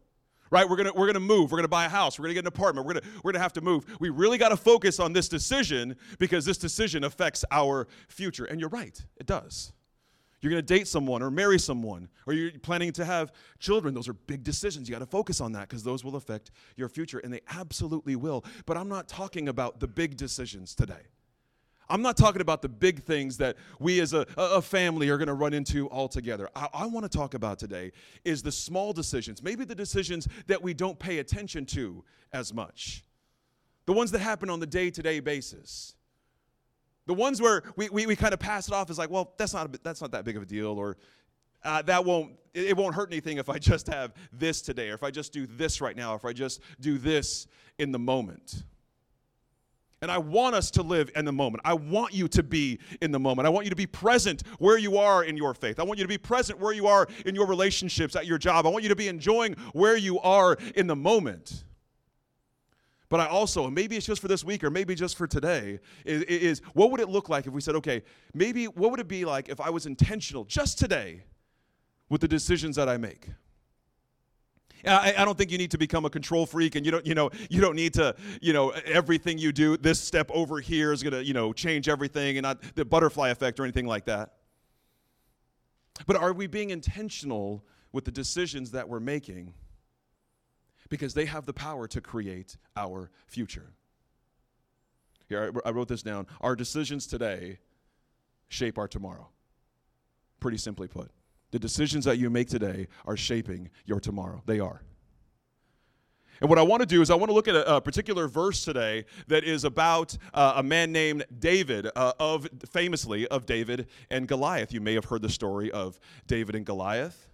Right? 0.49 0.67
We're 0.67 0.83
to 0.83 0.93
we're 0.93 1.11
to 1.11 1.19
move, 1.19 1.51
we're 1.51 1.61
to 1.61 1.67
buy 1.67 1.85
a 1.85 1.89
house, 1.89 2.19
we're 2.19 2.27
to 2.27 2.33
get 2.33 2.41
an 2.43 2.47
apartment, 2.47 2.87
we're 2.87 2.93
to 2.93 3.01
we're 3.23 3.31
to 3.33 3.39
have 3.39 3.53
to 3.53 3.61
move. 3.61 3.85
We 3.99 4.09
really 4.09 4.37
got 4.37 4.49
to 4.49 4.57
focus 4.57 4.99
on 4.99 5.13
this 5.13 5.27
decision 5.27 5.95
because 6.19 6.45
this 6.45 6.57
decision 6.57 7.03
affects 7.03 7.43
our 7.51 7.87
future. 8.07 8.45
And 8.45 8.59
you're 8.59 8.69
right, 8.69 8.99
it 9.17 9.25
does. 9.25 9.73
You're 10.41 10.51
to 10.51 10.61
date 10.61 10.87
someone 10.87 11.23
or 11.23 11.31
marry 11.31 11.57
someone, 11.57 12.09
or 12.27 12.33
you're 12.33 12.51
planning 12.59 12.91
to 12.93 13.05
have 13.05 13.31
children. 13.59 13.93
Those 13.93 14.07
are 14.07 14.13
big 14.13 14.43
decisions. 14.43 14.87
You 14.87 14.93
got 14.93 14.99
to 14.99 15.07
focus 15.07 15.41
on 15.41 15.51
that 15.53 15.67
because 15.67 15.83
those 15.83 16.03
will 16.03 16.15
affect 16.15 16.51
your 16.75 16.89
future, 16.89 17.19
and 17.19 17.33
they 17.33 17.41
absolutely 17.49 18.15
will. 18.15 18.45
But 18.65 18.77
I'm 18.77 18.87
not 18.87 19.07
talking 19.07 19.49
about 19.49 19.79
the 19.79 19.87
big 19.87 20.15
decisions 20.15 20.75
today. 20.75 21.07
I'm 21.89 22.01
not 22.01 22.17
talking 22.17 22.41
about 22.41 22.61
the 22.61 22.69
big 22.69 23.03
things 23.03 23.37
that 23.37 23.55
we 23.79 23.99
as 23.99 24.13
a, 24.13 24.25
a 24.35 24.61
family 24.61 25.09
are 25.09 25.17
going 25.17 25.27
to 25.27 25.33
run 25.33 25.53
into 25.53 25.89
altogether. 25.89 26.49
I, 26.55 26.67
I 26.73 26.85
want 26.85 27.09
to 27.09 27.17
talk 27.17 27.33
about 27.33 27.59
today 27.59 27.91
is 28.25 28.43
the 28.43 28.51
small 28.51 28.93
decisions, 28.93 29.41
maybe 29.41 29.63
the 29.63 29.75
decisions 29.75 30.27
that 30.47 30.61
we 30.61 30.73
don't 30.73 30.99
pay 30.99 31.19
attention 31.19 31.65
to 31.67 32.03
as 32.33 32.53
much, 32.53 33.03
the 33.85 33.93
ones 33.93 34.11
that 34.11 34.19
happen 34.19 34.49
on 34.49 34.59
the 34.59 34.67
day 34.67 34.89
to 34.89 35.01
day 35.01 35.19
basis. 35.19 35.95
The 37.05 37.13
ones 37.13 37.41
where 37.41 37.63
we, 37.77 37.87
we, 37.87 38.05
we 38.05 38.17
kind 38.17 38.33
of 38.33 38.39
pass 38.39 38.67
it 38.67 38.73
off 38.73 38.89
as 38.89 38.97
like, 38.97 39.09
well, 39.09 39.33
that's 39.37 39.53
not, 39.53 39.73
a, 39.73 39.79
that's 39.81 40.01
not 40.01 40.11
that 40.11 40.25
big 40.25 40.35
of 40.35 40.43
a 40.43 40.45
deal, 40.45 40.77
or 40.77 40.97
uh, 41.63 41.81
that 41.83 42.03
won't, 42.03 42.33
it, 42.53 42.75
won't 42.75 42.95
hurt 42.95 43.09
anything 43.09 43.37
if 43.37 43.49
I 43.49 43.59
just 43.59 43.87
have 43.87 44.13
this 44.33 44.61
today, 44.61 44.89
or 44.89 44.93
if 44.93 45.03
I 45.03 45.11
just 45.11 45.31
do 45.31 45.47
this 45.47 45.79
right 45.79 45.95
now, 45.95 46.11
or 46.11 46.15
if 46.17 46.25
I 46.25 46.33
just 46.33 46.59
do 46.81 46.97
this 46.97 47.47
in 47.79 47.93
the 47.93 47.99
moment. 47.99 48.63
And 50.01 50.11
I 50.11 50.19
want 50.19 50.53
us 50.53 50.69
to 50.71 50.83
live 50.83 51.09
in 51.15 51.25
the 51.25 51.31
moment. 51.31 51.63
I 51.65 51.73
want 51.73 52.13
you 52.13 52.27
to 52.27 52.43
be 52.43 52.79
in 53.01 53.11
the 53.11 53.19
moment. 53.19 53.47
I 53.47 53.49
want 53.49 53.65
you 53.65 53.71
to 53.71 53.75
be 53.75 53.87
present 53.87 54.43
where 54.59 54.77
you 54.77 54.97
are 54.97 55.23
in 55.23 55.35
your 55.35 55.55
faith. 55.55 55.79
I 55.79 55.83
want 55.83 55.97
you 55.97 56.03
to 56.03 56.09
be 56.09 56.19
present 56.19 56.59
where 56.59 56.73
you 56.73 56.85
are 56.85 57.07
in 57.25 57.33
your 57.33 57.47
relationships, 57.47 58.15
at 58.15 58.27
your 58.27 58.37
job. 58.37 58.67
I 58.67 58.69
want 58.69 58.83
you 58.83 58.89
to 58.89 58.95
be 58.95 59.07
enjoying 59.07 59.53
where 59.73 59.97
you 59.97 60.19
are 60.19 60.55
in 60.75 60.85
the 60.85 60.95
moment. 60.95 61.63
But 63.09 63.21
I 63.21 63.27
also, 63.27 63.65
and 63.65 63.73
maybe 63.73 63.95
it's 63.95 64.05
just 64.05 64.21
for 64.21 64.27
this 64.27 64.43
week 64.43 64.63
or 64.63 64.69
maybe 64.69 64.93
just 64.93 65.17
for 65.17 65.27
today, 65.27 65.79
is, 66.05 66.23
is, 66.23 66.61
what 66.73 66.91
would 66.91 66.99
it 66.99 67.09
look 67.09 67.29
like 67.29 67.47
if 67.47 67.53
we 67.53 67.61
said, 67.61 67.75
okay, 67.75 68.03
maybe 68.33 68.65
what 68.65 68.91
would 68.91 68.99
it 68.99 69.07
be 69.07 69.25
like 69.25 69.49
if 69.49 69.61
I 69.61 69.69
was 69.69 69.85
intentional 69.85 70.43
just 70.43 70.77
today 70.77 71.23
with 72.09 72.21
the 72.21 72.27
decisions 72.27 72.75
that 72.75 72.89
I 72.89 72.97
make? 72.97 73.29
I, 74.85 75.15
I, 75.17 75.25
don't 75.25 75.37
think 75.37 75.51
you 75.51 75.57
need 75.57 75.71
to 75.71 75.77
become 75.77 76.05
a 76.05 76.09
control 76.09 76.45
freak, 76.45 76.75
and 76.75 76.85
you 76.85 76.91
don't, 76.91 77.05
you 77.05 77.15
know, 77.15 77.29
you 77.49 77.61
don't 77.61 77.75
need 77.75 77.93
to, 77.95 78.15
you 78.41 78.53
know, 78.53 78.69
everything 78.85 79.37
you 79.37 79.51
do, 79.51 79.77
this 79.77 79.99
step 79.99 80.29
over 80.33 80.59
here 80.59 80.93
is 80.93 81.03
gonna, 81.03 81.21
you 81.21 81.33
know, 81.33 81.53
change 81.53 81.89
everything, 81.89 82.37
and 82.37 82.43
not 82.43 82.61
the 82.75 82.85
butterfly 82.85 83.29
effect 83.29 83.59
or 83.59 83.63
anything 83.63 83.87
like 83.87 84.05
that. 84.05 84.33
But 86.05 86.15
are 86.15 86.33
we 86.33 86.47
being 86.47 86.69
intentional 86.69 87.65
with 87.91 88.05
the 88.05 88.11
decisions 88.11 88.71
that 88.71 88.87
we're 88.87 88.99
making? 88.99 89.53
because 90.89 91.13
they 91.13 91.25
have 91.25 91.45
the 91.45 91.53
power 91.53 91.87
to 91.87 92.01
create 92.01 92.57
our 92.75 93.11
future. 93.27 93.71
Here, 95.27 95.51
I 95.65 95.71
wrote 95.71 95.87
this 95.87 96.01
down. 96.01 96.27
Our 96.39 96.55
decisions 96.55 97.07
today 97.07 97.59
shape 98.47 98.77
our 98.77 98.87
tomorrow. 98.87 99.29
Pretty 100.39 100.57
simply 100.57 100.87
put, 100.87 101.11
the 101.51 101.59
decisions 101.59 102.05
that 102.05 102.17
you 102.17 102.29
make 102.29 102.49
today 102.49 102.87
are 103.05 103.17
shaping 103.17 103.69
your 103.85 103.99
tomorrow. 103.99 104.41
They 104.45 104.59
are. 104.59 104.81
And 106.39 106.49
what 106.49 106.59
I 106.59 106.61
want 106.61 106.81
to 106.81 106.85
do 106.85 107.01
is 107.01 107.09
I 107.09 107.15
want 107.15 107.29
to 107.29 107.33
look 107.33 107.47
at 107.47 107.55
a, 107.55 107.77
a 107.77 107.81
particular 107.81 108.27
verse 108.27 108.63
today 108.63 109.05
that 109.27 109.43
is 109.43 109.63
about 109.63 110.15
uh, 110.33 110.53
a 110.57 110.63
man 110.63 110.91
named 110.91 111.25
David, 111.39 111.87
uh, 111.95 112.13
of 112.19 112.47
famously 112.71 113.27
of 113.27 113.45
David 113.45 113.87
and 114.11 114.27
Goliath. 114.27 114.71
You 114.71 114.81
may 114.81 114.93
have 114.93 115.05
heard 115.05 115.21
the 115.23 115.29
story 115.29 115.71
of 115.71 115.99
David 116.27 116.55
and 116.55 116.65
Goliath. 116.65 117.27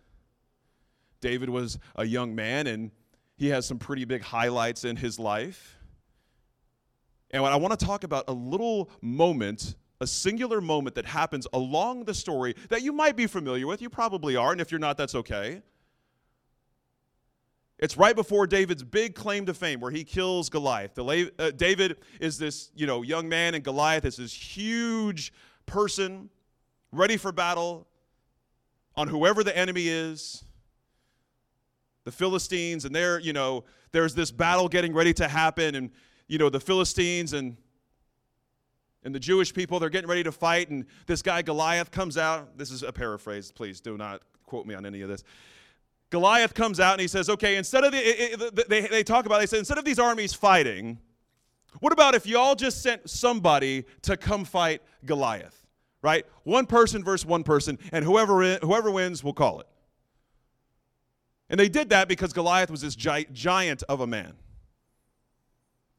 David 1.20 1.50
was 1.50 1.80
a 1.96 2.06
young 2.06 2.36
man, 2.36 2.68
and 2.68 2.92
he 3.36 3.48
has 3.50 3.66
some 3.66 3.78
pretty 3.78 4.06
big 4.06 4.22
highlights 4.22 4.86
in 4.86 4.96
his 4.96 5.20
life. 5.20 5.78
And 7.32 7.42
what 7.42 7.52
I 7.52 7.56
want 7.56 7.78
to 7.78 7.86
talk 7.86 8.04
about 8.04 8.26
a 8.28 8.34
little 8.34 8.90
moment, 9.02 9.76
a 10.04 10.08
singular 10.08 10.62
moment 10.62 10.96
that 10.96 11.06
happens 11.06 11.48
along 11.54 12.04
the 12.06 12.14
story 12.14 12.56
that 12.70 12.84
you 12.84 12.94
might 12.94 13.16
be 13.16 13.26
familiar 13.26 13.66
with. 13.66 13.82
You 13.82 13.90
probably 13.90 14.36
are, 14.36 14.52
and 14.52 14.62
if 14.62 14.72
you're 14.72 14.80
not, 14.80 14.98
that's 14.98 15.16
okay. 15.16 15.64
It's 17.80 17.98
right 17.98 18.16
before 18.16 18.46
David's 18.46 18.84
big 18.84 19.16
claim 19.16 19.48
to 19.48 19.54
fame 19.54 19.80
where 19.80 19.92
he 19.92 20.04
kills 20.04 20.50
Goliath. 20.50 20.98
Uh, 20.98 21.52
David 21.52 21.98
is 22.20 22.38
this, 22.38 22.72
you 22.76 22.86
know, 22.86 23.02
young 23.02 23.28
man 23.28 23.56
and 23.56 23.64
Goliath 23.64 24.06
is 24.06 24.18
this 24.18 24.34
huge 24.34 25.34
person 25.66 26.30
ready 26.92 27.18
for 27.18 27.32
battle 27.32 27.88
on 28.96 29.08
whoever 29.08 29.44
the 29.44 29.58
enemy 29.58 29.88
is. 29.88 30.46
The 32.06 32.12
Philistines 32.12 32.86
and 32.86 32.96
they're, 32.96 33.20
you 33.20 33.34
know, 33.34 33.64
there's 33.92 34.14
this 34.14 34.32
battle 34.32 34.70
getting 34.70 34.94
ready 34.94 35.14
to 35.16 35.28
happen 35.28 35.76
and 35.76 35.90
you 36.28 36.38
know, 36.38 36.50
the 36.50 36.60
Philistines 36.60 37.34
and 37.34 37.58
and 39.04 39.14
the 39.14 39.20
Jewish 39.20 39.54
people, 39.54 39.80
they're 39.80 39.90
getting 39.90 40.10
ready 40.10 40.24
to 40.24 40.32
fight, 40.32 40.70
and 40.70 40.86
this 41.08 41.22
guy 41.22 41.42
Goliath 41.42 41.92
comes 41.92 42.18
out. 42.18 42.58
This 42.58 42.72
is 42.72 42.84
a 42.84 42.92
paraphrase, 42.92 43.52
please 43.52 43.82
do 43.82 43.98
not 43.98 44.22
quote 44.46 44.66
me 44.66 44.76
on 44.76 44.86
any 44.86 45.02
of 45.02 45.10
this. 45.10 45.24
Goliath 46.10 46.54
comes 46.54 46.80
out 46.80 46.94
and 46.94 47.02
he 47.02 47.08
says, 47.08 47.28
okay, 47.28 47.56
instead 47.56 47.84
of 47.84 47.92
the, 47.92 47.98
it, 47.98 48.40
it, 48.40 48.70
they, 48.70 48.82
they 48.82 49.04
talk 49.04 49.26
about, 49.26 49.40
they 49.40 49.48
say, 49.48 49.58
instead 49.58 49.80
of 49.80 49.86
these 49.86 49.98
armies 49.98 50.34
fighting, 50.34 51.00
what 51.80 51.92
about 51.92 52.14
if 52.14 52.28
y'all 52.28 52.54
just 52.54 52.84
sent 52.84 53.10
somebody 53.10 53.86
to 54.04 54.16
come 54.16 54.46
fight 54.46 54.84
Goliath? 55.06 55.66
Right? 56.04 56.26
One 56.44 56.66
person 56.66 57.04
versus 57.04 57.26
one 57.26 57.44
person, 57.44 57.80
and 57.92 58.04
whoever, 58.04 58.58
whoever 58.58 58.92
wins 58.92 59.24
we'll 59.24 59.34
call 59.34 59.62
it. 59.62 59.68
And 61.50 61.60
they 61.60 61.70
did 61.70 61.90
that 61.90 62.08
because 62.08 62.34
Goliath 62.34 62.70
was 62.70 62.82
this 62.82 62.96
gi- 62.96 63.28
giant 63.32 63.84
of 63.90 64.02
a 64.02 64.08
man. 64.08 64.34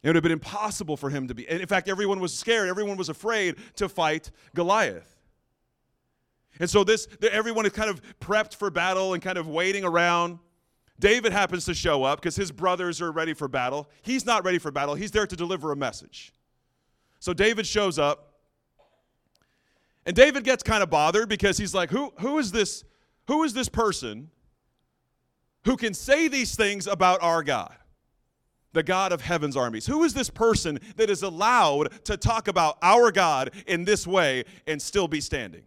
It 0.04 0.08
would 0.08 0.16
have 0.16 0.22
been 0.22 0.32
impossible 0.32 0.98
for 0.98 1.08
him 1.08 1.28
to 1.28 1.34
be. 1.34 1.48
In 1.48 1.66
fact, 1.66 1.88
everyone 1.88 2.20
was 2.20 2.34
scared, 2.34 2.68
everyone 2.68 2.98
was 2.98 3.08
afraid 3.08 3.56
to 3.76 3.88
fight 3.88 4.30
Goliath. 4.54 5.16
And 6.60 6.68
so 6.68 6.84
this 6.84 7.08
everyone 7.32 7.64
is 7.64 7.72
kind 7.72 7.88
of 7.88 8.02
prepped 8.20 8.54
for 8.54 8.70
battle 8.70 9.14
and 9.14 9.22
kind 9.22 9.38
of 9.38 9.48
waiting 9.48 9.82
around. 9.82 10.40
David 11.00 11.32
happens 11.32 11.64
to 11.64 11.74
show 11.74 12.04
up 12.04 12.20
because 12.20 12.36
his 12.36 12.52
brothers 12.52 13.00
are 13.00 13.10
ready 13.10 13.32
for 13.32 13.48
battle. 13.48 13.88
He's 14.02 14.26
not 14.26 14.44
ready 14.44 14.58
for 14.58 14.70
battle. 14.70 14.94
He's 14.94 15.10
there 15.10 15.26
to 15.26 15.36
deliver 15.36 15.72
a 15.72 15.76
message. 15.76 16.34
So 17.18 17.32
David 17.32 17.66
shows 17.66 17.98
up. 17.98 18.34
And 20.04 20.14
David 20.14 20.44
gets 20.44 20.62
kind 20.62 20.82
of 20.82 20.90
bothered 20.90 21.30
because 21.30 21.56
he's 21.56 21.74
like, 21.74 21.88
"Who 21.88 22.12
who 22.20 22.38
is 22.38 22.52
this 22.52 22.84
who 23.26 23.42
is 23.42 23.54
this 23.54 23.70
person 23.70 24.30
who 25.64 25.78
can 25.78 25.94
say 25.94 26.28
these 26.28 26.54
things 26.54 26.86
about 26.86 27.22
our 27.22 27.42
God?" 27.42 27.74
The 28.74 28.82
God 28.82 29.12
of 29.12 29.22
heaven's 29.22 29.56
armies? 29.56 29.86
Who 29.86 30.04
is 30.04 30.12
this 30.12 30.28
person 30.28 30.78
that 30.96 31.08
is 31.08 31.22
allowed 31.22 32.04
to 32.04 32.16
talk 32.18 32.48
about 32.48 32.76
our 32.82 33.10
God 33.10 33.50
in 33.66 33.84
this 33.84 34.06
way 34.06 34.44
and 34.66 34.80
still 34.82 35.08
be 35.08 35.20
standing? 35.20 35.62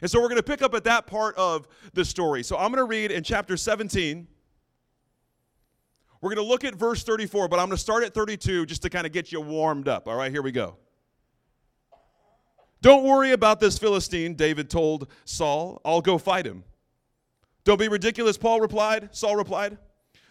And 0.00 0.10
so 0.10 0.20
we're 0.20 0.28
going 0.28 0.36
to 0.36 0.42
pick 0.42 0.62
up 0.62 0.74
at 0.74 0.84
that 0.84 1.06
part 1.06 1.36
of 1.36 1.68
the 1.92 2.04
story. 2.04 2.42
So 2.42 2.56
I'm 2.56 2.72
going 2.72 2.84
to 2.84 2.88
read 2.88 3.10
in 3.10 3.22
chapter 3.22 3.56
17. 3.56 4.26
We're 6.20 6.34
going 6.34 6.44
to 6.44 6.50
look 6.50 6.64
at 6.64 6.74
verse 6.74 7.04
34, 7.04 7.48
but 7.48 7.58
I'm 7.58 7.66
going 7.66 7.76
to 7.76 7.82
start 7.82 8.02
at 8.02 8.14
32 8.14 8.66
just 8.66 8.82
to 8.82 8.90
kind 8.90 9.06
of 9.06 9.12
get 9.12 9.30
you 9.30 9.40
warmed 9.40 9.88
up. 9.88 10.08
All 10.08 10.16
right, 10.16 10.32
here 10.32 10.42
we 10.42 10.52
go. 10.52 10.76
Don't 12.80 13.04
worry 13.04 13.32
about 13.32 13.60
this 13.60 13.78
Philistine, 13.78 14.34
David 14.34 14.68
told 14.68 15.10
Saul. 15.24 15.80
I'll 15.84 16.02
go 16.02 16.18
fight 16.18 16.46
him. 16.46 16.64
Don't 17.64 17.80
be 17.80 17.88
ridiculous, 17.88 18.36
Paul 18.36 18.60
replied. 18.60 19.08
Saul 19.14 19.36
replied. 19.36 19.78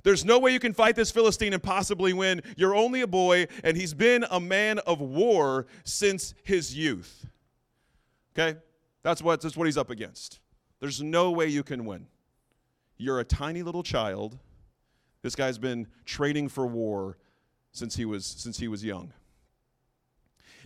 There's 0.03 0.25
no 0.25 0.37
way 0.37 0.51
you 0.51 0.59
can 0.59 0.73
fight 0.73 0.95
this 0.95 1.11
Philistine 1.11 1.53
and 1.53 1.63
possibly 1.63 2.11
win. 2.11 2.41
You're 2.57 2.75
only 2.75 3.01
a 3.01 3.07
boy, 3.07 3.47
and 3.63 3.77
he's 3.77 3.93
been 3.93 4.25
a 4.29 4.39
man 4.39 4.79
of 4.79 4.99
war 4.99 5.65
since 5.85 6.33
his 6.43 6.75
youth. 6.75 7.25
Okay? 8.37 8.59
That's 9.01 9.21
what, 9.21 9.41
that's 9.41 9.55
what 9.55 9.65
he's 9.65 9.77
up 9.77 9.89
against. 9.89 10.39
There's 10.79 11.01
no 11.01 11.31
way 11.31 11.47
you 11.47 11.63
can 11.63 11.85
win. 11.85 12.07
You're 12.97 13.19
a 13.19 13.23
tiny 13.23 13.63
little 13.63 13.83
child. 13.83 14.37
This 15.21 15.35
guy's 15.35 15.57
been 15.57 15.87
training 16.03 16.49
for 16.49 16.67
war 16.67 17.17
since 17.71 17.95
he 17.95 18.03
was, 18.03 18.25
since 18.25 18.59
he 18.59 18.67
was 18.67 18.83
young. 18.83 19.13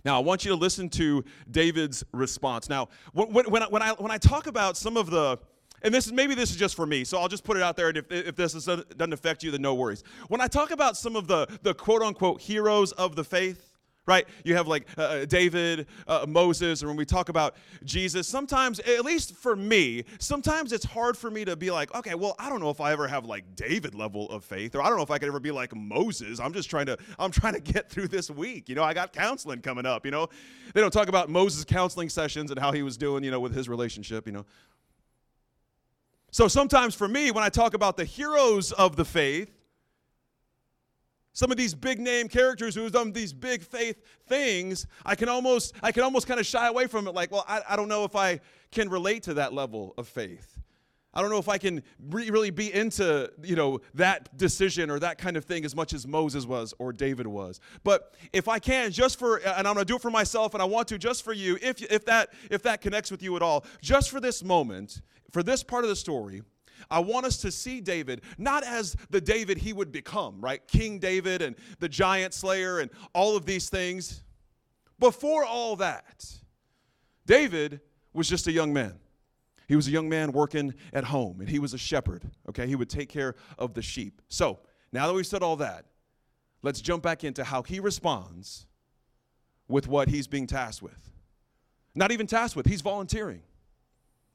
Now, 0.04 0.16
I 0.16 0.20
want 0.20 0.44
you 0.44 0.50
to 0.50 0.56
listen 0.56 0.88
to 0.90 1.24
David's 1.50 2.04
response. 2.12 2.68
Now, 2.68 2.88
when, 3.12 3.32
when, 3.32 3.62
when, 3.64 3.82
I, 3.82 3.92
when 3.92 4.10
I 4.10 4.18
talk 4.18 4.46
about 4.46 4.76
some 4.76 4.96
of 4.96 5.10
the, 5.10 5.38
and 5.82 5.94
this 5.94 6.06
is 6.06 6.12
maybe 6.12 6.34
this 6.34 6.50
is 6.50 6.56
just 6.56 6.74
for 6.74 6.86
me, 6.86 7.04
so 7.04 7.18
I'll 7.18 7.28
just 7.28 7.44
put 7.44 7.56
it 7.56 7.62
out 7.62 7.76
there. 7.76 7.88
And 7.88 7.98
if, 7.98 8.10
if 8.10 8.36
this 8.36 8.54
is, 8.54 8.64
doesn't 8.64 9.12
affect 9.12 9.42
you, 9.42 9.50
then 9.50 9.62
no 9.62 9.74
worries. 9.74 10.02
When 10.28 10.40
I 10.40 10.46
talk 10.46 10.70
about 10.70 10.96
some 10.96 11.16
of 11.16 11.26
the, 11.26 11.46
the 11.62 11.74
quote 11.74 12.02
unquote 12.02 12.40
heroes 12.40 12.92
of 12.92 13.16
the 13.16 13.24
faith, 13.24 13.68
right? 14.08 14.26
You 14.42 14.56
have 14.56 14.66
like 14.66 14.88
uh, 14.96 15.02
uh, 15.02 15.24
David, 15.26 15.86
uh, 16.08 16.24
Moses, 16.26 16.80
and 16.80 16.88
when 16.88 16.96
we 16.96 17.04
talk 17.04 17.28
about 17.28 17.56
Jesus, 17.84 18.26
sometimes, 18.26 18.80
at 18.80 19.04
least 19.04 19.36
for 19.36 19.54
me, 19.54 20.04
sometimes 20.18 20.72
it's 20.72 20.86
hard 20.86 21.16
for 21.16 21.30
me 21.30 21.44
to 21.44 21.54
be 21.56 21.70
like, 21.70 21.94
okay, 21.94 22.14
well, 22.14 22.34
I 22.38 22.48
don't 22.48 22.60
know 22.60 22.70
if 22.70 22.80
I 22.80 22.90
ever 22.90 23.06
have 23.06 23.26
like 23.26 23.54
David 23.54 23.94
level 23.94 24.28
of 24.30 24.44
faith, 24.44 24.74
or 24.74 24.80
I 24.80 24.88
don't 24.88 24.96
know 24.96 25.02
if 25.02 25.10
I 25.10 25.18
could 25.18 25.28
ever 25.28 25.40
be 25.40 25.50
like 25.50 25.76
Moses. 25.76 26.40
I'm 26.40 26.54
just 26.54 26.70
trying 26.70 26.86
to, 26.86 26.96
I'm 27.18 27.30
trying 27.30 27.52
to 27.52 27.60
get 27.60 27.90
through 27.90 28.08
this 28.08 28.30
week. 28.30 28.70
You 28.70 28.74
know, 28.74 28.82
I 28.82 28.94
got 28.94 29.12
counseling 29.12 29.60
coming 29.60 29.84
up. 29.84 30.06
You 30.06 30.10
know, 30.10 30.28
they 30.72 30.80
don't 30.80 30.92
talk 30.92 31.08
about 31.08 31.28
Moses' 31.28 31.66
counseling 31.66 32.08
sessions 32.08 32.50
and 32.50 32.58
how 32.58 32.72
he 32.72 32.82
was 32.82 32.96
doing, 32.96 33.22
you 33.22 33.30
know, 33.30 33.40
with 33.40 33.54
his 33.54 33.68
relationship. 33.68 34.26
You 34.26 34.32
know. 34.32 34.46
So 36.30 36.48
sometimes 36.48 36.94
for 36.94 37.08
me, 37.08 37.30
when 37.30 37.42
I 37.42 37.48
talk 37.48 37.74
about 37.74 37.96
the 37.96 38.04
heroes 38.04 38.72
of 38.72 38.96
the 38.96 39.04
faith, 39.04 39.50
some 41.32 41.50
of 41.50 41.56
these 41.56 41.74
big 41.74 42.00
name 42.00 42.28
characters 42.28 42.74
who 42.74 42.82
have 42.82 42.92
done 42.92 43.12
these 43.12 43.32
big 43.32 43.62
faith 43.62 44.02
things, 44.26 44.86
I 45.06 45.14
can 45.14 45.28
almost, 45.28 45.74
I 45.82 45.92
can 45.92 46.02
almost 46.02 46.26
kind 46.26 46.40
of 46.40 46.46
shy 46.46 46.66
away 46.66 46.86
from 46.86 47.06
it. 47.06 47.14
Like, 47.14 47.30
well, 47.30 47.44
I, 47.48 47.62
I 47.68 47.76
don't 47.76 47.88
know 47.88 48.04
if 48.04 48.16
I 48.16 48.40
can 48.72 48.88
relate 48.88 49.22
to 49.24 49.34
that 49.34 49.52
level 49.52 49.94
of 49.96 50.08
faith. 50.08 50.58
I 51.14 51.22
don't 51.22 51.30
know 51.30 51.38
if 51.38 51.48
I 51.48 51.56
can 51.56 51.82
re- 52.10 52.30
really 52.30 52.50
be 52.50 52.72
into, 52.72 53.32
you 53.42 53.56
know, 53.56 53.80
that 53.94 54.36
decision 54.36 54.90
or 54.90 54.98
that 54.98 55.16
kind 55.16 55.36
of 55.36 55.44
thing 55.44 55.64
as 55.64 55.74
much 55.74 55.94
as 55.94 56.06
Moses 56.06 56.44
was 56.44 56.74
or 56.78 56.92
David 56.92 57.26
was. 57.26 57.60
But 57.82 58.14
if 58.32 58.46
I 58.46 58.58
can, 58.58 58.90
just 58.92 59.18
for, 59.18 59.38
and 59.38 59.66
I'm 59.66 59.74
going 59.74 59.78
to 59.78 59.84
do 59.84 59.96
it 59.96 60.02
for 60.02 60.10
myself, 60.10 60.54
and 60.54 60.62
I 60.62 60.66
want 60.66 60.88
to 60.88 60.98
just 60.98 61.24
for 61.24 61.32
you, 61.32 61.58
if 61.62 61.80
if 61.90 62.04
that 62.04 62.28
if 62.50 62.62
that 62.64 62.82
connects 62.82 63.10
with 63.10 63.22
you 63.22 63.34
at 63.36 63.42
all, 63.42 63.64
just 63.80 64.10
for 64.10 64.20
this 64.20 64.44
moment, 64.44 65.00
for 65.30 65.42
this 65.42 65.62
part 65.62 65.84
of 65.84 65.90
the 65.90 65.96
story, 65.96 66.42
I 66.90 67.00
want 67.00 67.26
us 67.26 67.38
to 67.38 67.50
see 67.50 67.80
David 67.80 68.22
not 68.36 68.64
as 68.64 68.96
the 69.10 69.20
David 69.20 69.58
he 69.58 69.72
would 69.72 69.92
become, 69.92 70.40
right? 70.40 70.66
King 70.68 70.98
David 70.98 71.42
and 71.42 71.56
the 71.80 71.88
giant 71.88 72.34
slayer 72.34 72.78
and 72.78 72.90
all 73.14 73.36
of 73.36 73.44
these 73.44 73.68
things. 73.68 74.22
Before 74.98 75.44
all 75.44 75.76
that, 75.76 76.26
David 77.26 77.80
was 78.12 78.28
just 78.28 78.46
a 78.46 78.52
young 78.52 78.72
man. 78.72 78.94
He 79.66 79.76
was 79.76 79.86
a 79.86 79.90
young 79.90 80.08
man 80.08 80.32
working 80.32 80.74
at 80.92 81.04
home 81.04 81.40
and 81.40 81.48
he 81.48 81.58
was 81.58 81.74
a 81.74 81.78
shepherd, 81.78 82.24
okay? 82.48 82.66
He 82.66 82.74
would 82.74 82.88
take 82.88 83.10
care 83.10 83.34
of 83.58 83.74
the 83.74 83.82
sheep. 83.82 84.22
So, 84.28 84.60
now 84.92 85.06
that 85.06 85.12
we've 85.12 85.26
said 85.26 85.42
all 85.42 85.56
that, 85.56 85.84
let's 86.62 86.80
jump 86.80 87.02
back 87.02 87.22
into 87.22 87.44
how 87.44 87.62
he 87.62 87.78
responds 87.78 88.66
with 89.68 89.86
what 89.86 90.08
he's 90.08 90.26
being 90.26 90.46
tasked 90.46 90.82
with. 90.82 91.10
Not 91.94 92.10
even 92.12 92.26
tasked 92.26 92.56
with, 92.56 92.64
he's 92.64 92.80
volunteering 92.80 93.42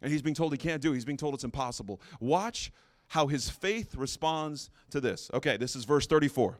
and 0.03 0.11
he's 0.11 0.21
being 0.21 0.35
told 0.35 0.51
he 0.51 0.57
can't 0.57 0.81
do 0.81 0.91
it. 0.91 0.95
He's 0.95 1.05
being 1.05 1.17
told 1.17 1.33
it's 1.33 1.45
impossible. 1.45 2.01
Watch 2.19 2.71
how 3.07 3.27
his 3.27 3.49
faith 3.49 3.95
responds 3.95 4.69
to 4.91 4.99
this. 4.99 5.31
Okay, 5.33 5.55
this 5.57 5.75
is 5.75 5.85
verse 5.85 6.05
34. 6.05 6.59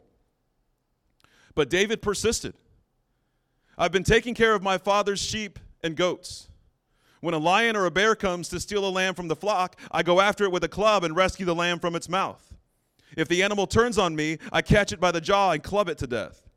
But 1.54 1.70
David 1.70 2.02
persisted. 2.02 2.56
I've 3.78 3.92
been 3.92 4.06
taking 4.06 4.34
care 4.34 4.56
of 4.56 4.64
my 4.64 4.78
father's 4.78 5.20
sheep 5.20 5.60
and 5.84 5.96
goats. 5.96 6.48
When 7.20 7.34
a 7.34 7.38
lion 7.38 7.76
or 7.76 7.86
a 7.86 7.92
bear 7.92 8.16
comes 8.16 8.50
to 8.50 8.60
steal 8.60 8.88
a 8.88 8.90
lamb 8.90 9.14
from 9.14 9.28
the 9.28 9.36
flock, 9.36 9.80
I 9.92 10.04
go 10.04 10.22
after 10.22 10.46
it 10.46 10.52
with 10.52 10.64
a 10.64 10.70
club 10.70 11.04
and 11.04 11.16
rescue 11.16 11.46
the 11.46 11.56
lamb 11.56 11.80
from 11.80 11.96
its 11.96 12.08
mouth. 12.08 12.54
If 13.18 13.28
the 13.28 13.44
animal 13.44 13.68
turns 13.68 13.98
on 13.98 14.16
me, 14.16 14.40
I 14.52 14.62
catch 14.62 14.92
it 14.92 15.00
by 15.00 15.12
the 15.12 15.22
jaw 15.22 15.52
and 15.52 15.62
club 15.62 15.90
it 15.90 15.98
to 16.00 16.08
death. 16.08 16.50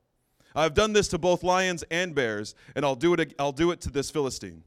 I've 0.55 0.75
done 0.75 0.93
this 0.93 1.09
to 1.09 1.19
both 1.19 1.43
lions 1.43 1.85
and 1.91 2.15
bears, 2.15 2.55
and 2.75 2.85
I'll 2.85 2.97
do 2.97 3.13
it, 3.15 3.35
I'll 3.39 3.53
do 3.53 3.73
it 3.73 3.81
to 3.83 3.91
this 3.91 4.11
Philistine 4.11 4.63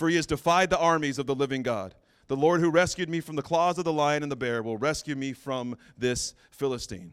for 0.00 0.08
he 0.08 0.16
has 0.16 0.24
defied 0.24 0.70
the 0.70 0.78
armies 0.78 1.18
of 1.18 1.26
the 1.26 1.34
living 1.34 1.62
God. 1.62 1.94
The 2.28 2.36
Lord 2.36 2.62
who 2.62 2.70
rescued 2.70 3.10
me 3.10 3.20
from 3.20 3.36
the 3.36 3.42
claws 3.42 3.76
of 3.76 3.84
the 3.84 3.92
lion 3.92 4.22
and 4.22 4.32
the 4.32 4.36
bear 4.36 4.62
will 4.62 4.78
rescue 4.78 5.14
me 5.14 5.34
from 5.34 5.76
this 5.98 6.32
Philistine. 6.52 7.12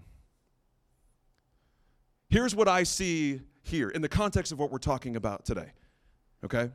Here's 2.29 2.55
what 2.55 2.69
I 2.69 2.83
see 2.83 3.41
here 3.61 3.89
in 3.89 4.01
the 4.01 4.07
context 4.07 4.53
of 4.53 4.59
what 4.59 4.71
we're 4.71 4.77
talking 4.77 5.17
about 5.17 5.43
today. 5.43 5.73
Okay? 6.45 6.71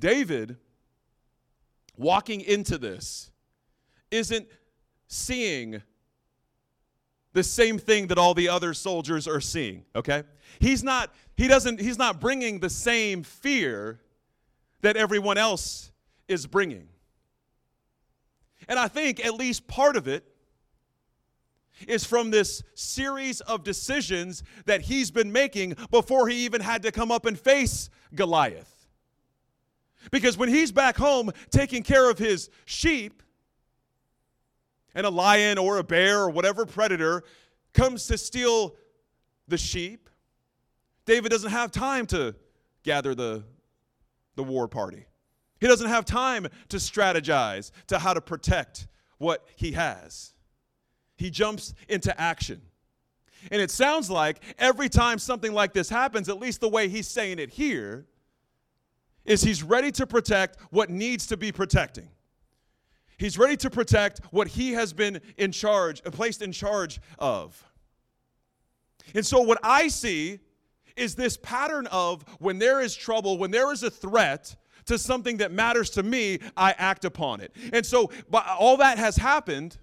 David, 0.00 0.56
walking 1.96 2.40
into 2.40 2.76
this, 2.76 3.30
isn't 4.10 4.48
seeing 5.06 5.82
the 7.32 7.44
same 7.44 7.78
thing 7.78 8.08
that 8.08 8.18
all 8.18 8.34
the 8.34 8.48
other 8.48 8.74
soldiers 8.74 9.28
are 9.28 9.40
seeing 9.40 9.84
okay 9.94 10.24
he's 10.58 10.82
not 10.82 11.14
he 11.36 11.46
doesn't 11.46 11.80
he's 11.80 11.96
not 11.96 12.20
bringing 12.20 12.58
the 12.58 12.68
same 12.68 13.22
fear 13.22 14.00
that 14.82 14.96
everyone 14.96 15.38
else 15.38 15.92
is 16.28 16.46
bringing. 16.46 16.88
And 18.68 18.78
I 18.78 18.88
think 18.88 19.24
at 19.24 19.34
least 19.34 19.66
part 19.66 19.96
of 19.96 20.06
it 20.06 20.24
is 21.88 22.04
from 22.04 22.30
this 22.30 22.62
series 22.74 23.40
of 23.40 23.64
decisions 23.64 24.42
that 24.66 24.82
he's 24.82 25.10
been 25.10 25.32
making 25.32 25.76
before 25.90 26.28
he 26.28 26.44
even 26.44 26.60
had 26.60 26.82
to 26.82 26.92
come 26.92 27.10
up 27.10 27.24
and 27.26 27.38
face 27.38 27.88
Goliath. 28.14 28.86
Because 30.10 30.36
when 30.36 30.48
he's 30.48 30.72
back 30.72 30.96
home 30.96 31.30
taking 31.50 31.82
care 31.82 32.10
of 32.10 32.18
his 32.18 32.50
sheep, 32.64 33.22
and 34.94 35.06
a 35.06 35.10
lion 35.10 35.58
or 35.58 35.78
a 35.78 35.84
bear 35.84 36.22
or 36.22 36.30
whatever 36.30 36.66
predator 36.66 37.22
comes 37.72 38.06
to 38.06 38.18
steal 38.18 38.74
the 39.48 39.58
sheep, 39.58 40.08
David 41.06 41.30
doesn't 41.30 41.50
have 41.50 41.70
time 41.70 42.06
to 42.06 42.34
gather 42.82 43.14
the, 43.14 43.44
the 44.36 44.44
war 44.44 44.68
party. 44.68 45.06
He 45.60 45.66
doesn't 45.66 45.88
have 45.88 46.04
time 46.04 46.46
to 46.68 46.76
strategize 46.78 47.70
to 47.88 47.98
how 47.98 48.14
to 48.14 48.20
protect 48.20 48.88
what 49.18 49.46
he 49.56 49.72
has. 49.72 50.32
He 51.16 51.30
jumps 51.30 51.74
into 51.88 52.18
action. 52.18 52.62
And 53.50 53.60
it 53.60 53.70
sounds 53.70 54.10
like 54.10 54.42
every 54.58 54.88
time 54.88 55.18
something 55.18 55.52
like 55.52 55.72
this 55.72 55.88
happens, 55.88 56.28
at 56.28 56.38
least 56.38 56.60
the 56.60 56.68
way 56.68 56.88
he's 56.88 57.08
saying 57.08 57.38
it 57.38 57.50
here, 57.50 58.06
is 59.24 59.42
he's 59.42 59.62
ready 59.62 59.92
to 59.92 60.06
protect 60.06 60.58
what 60.70 60.90
needs 60.90 61.26
to 61.26 61.36
be 61.36 61.52
protecting. 61.52 62.08
He's 63.18 63.36
ready 63.36 63.56
to 63.58 63.68
protect 63.68 64.20
what 64.30 64.48
he 64.48 64.72
has 64.72 64.94
been 64.94 65.20
in 65.36 65.52
charge, 65.52 66.02
placed 66.04 66.40
in 66.40 66.52
charge 66.52 67.00
of. 67.18 67.62
And 69.14 69.26
so, 69.26 69.40
what 69.42 69.58
I 69.62 69.88
see 69.88 70.40
is 71.00 71.14
this 71.14 71.36
pattern 71.36 71.86
of 71.88 72.24
when 72.38 72.58
there 72.58 72.80
is 72.80 72.94
trouble, 72.94 73.38
when 73.38 73.50
there 73.50 73.72
is 73.72 73.82
a 73.82 73.90
threat 73.90 74.54
to 74.86 74.98
something 74.98 75.38
that 75.38 75.52
matters 75.52 75.90
to 75.90 76.02
me, 76.02 76.38
I 76.56 76.72
act 76.72 77.04
upon 77.04 77.40
it. 77.40 77.54
And 77.72 77.84
so, 77.84 78.10
all 78.32 78.76
that 78.78 78.98
has 78.98 79.16
happened. 79.16 79.78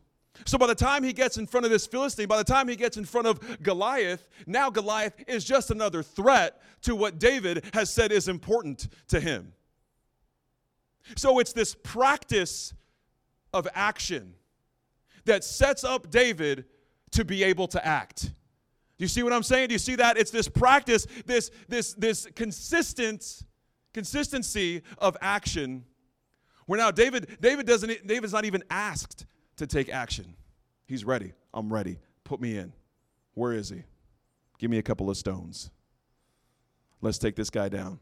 So 0.46 0.58
by 0.58 0.68
the 0.68 0.76
time 0.76 1.04
he 1.04 1.14
gets 1.14 1.38
in 1.38 1.48
front 1.48 1.66
of 1.66 1.72
this 1.72 1.88
Philistine, 1.88 2.28
by 2.28 2.38
the 2.38 2.44
time 2.44 2.68
he 2.68 2.76
gets 2.76 2.96
in 2.96 3.06
front 3.06 3.26
of 3.26 3.64
Goliath, 3.64 4.30
now 4.46 4.70
Goliath 4.70 5.16
is 5.28 5.44
just 5.44 5.72
another 5.72 6.04
threat 6.04 6.62
to 6.84 6.96
what 6.96 7.20
David 7.20 7.66
has 7.74 7.92
said 7.92 8.12
is 8.12 8.28
important 8.28 8.88
to 9.08 9.20
him. 9.20 9.54
So 11.16 11.40
it's 11.40 11.54
this 11.54 11.74
practice 11.74 12.74
of 13.52 13.68
action 13.74 14.36
that 15.26 15.44
sets 15.44 15.84
up 15.84 16.12
David 16.12 16.66
to 17.12 17.26
be 17.26 17.44
able 17.44 17.68
to 17.70 17.86
act. 17.86 18.32
Do 18.98 19.04
you 19.04 19.08
see 19.08 19.24
what 19.24 19.34
I'm 19.34 19.44
saying? 19.44 19.68
Do 19.70 19.74
you 19.74 19.80
see 19.80 19.96
that? 19.96 20.18
It's 20.18 20.32
this 20.32 20.48
practice, 20.48 21.06
this 21.26 21.52
this 21.68 21.94
this 21.94 22.28
consistent 22.36 23.44
consistency 23.94 24.82
of 24.98 25.16
action. 25.22 25.86
Where 26.66 26.80
now 26.80 26.92
David 26.92 27.38
David 27.40 27.68
doesn't 27.68 28.08
David's 28.08 28.34
not 28.34 28.46
even 28.46 28.64
asked 28.70 29.26
to 29.58 29.68
take 29.68 29.90
action. 29.90 30.36
He's 30.86 31.06
ready. 31.06 31.34
I'm 31.54 31.72
ready. 31.72 32.00
Put 32.24 32.42
me 32.42 32.58
in. 32.58 32.74
Where 33.34 33.54
is 33.54 33.70
he? 33.70 33.84
Give 34.58 34.72
me 34.72 34.80
a 34.80 34.84
couple 34.84 35.10
of 35.10 35.18
stones. 35.18 35.70
Let's 37.02 37.18
take 37.18 37.36
this 37.36 37.50
guy 37.50 37.70
down. 37.70 38.00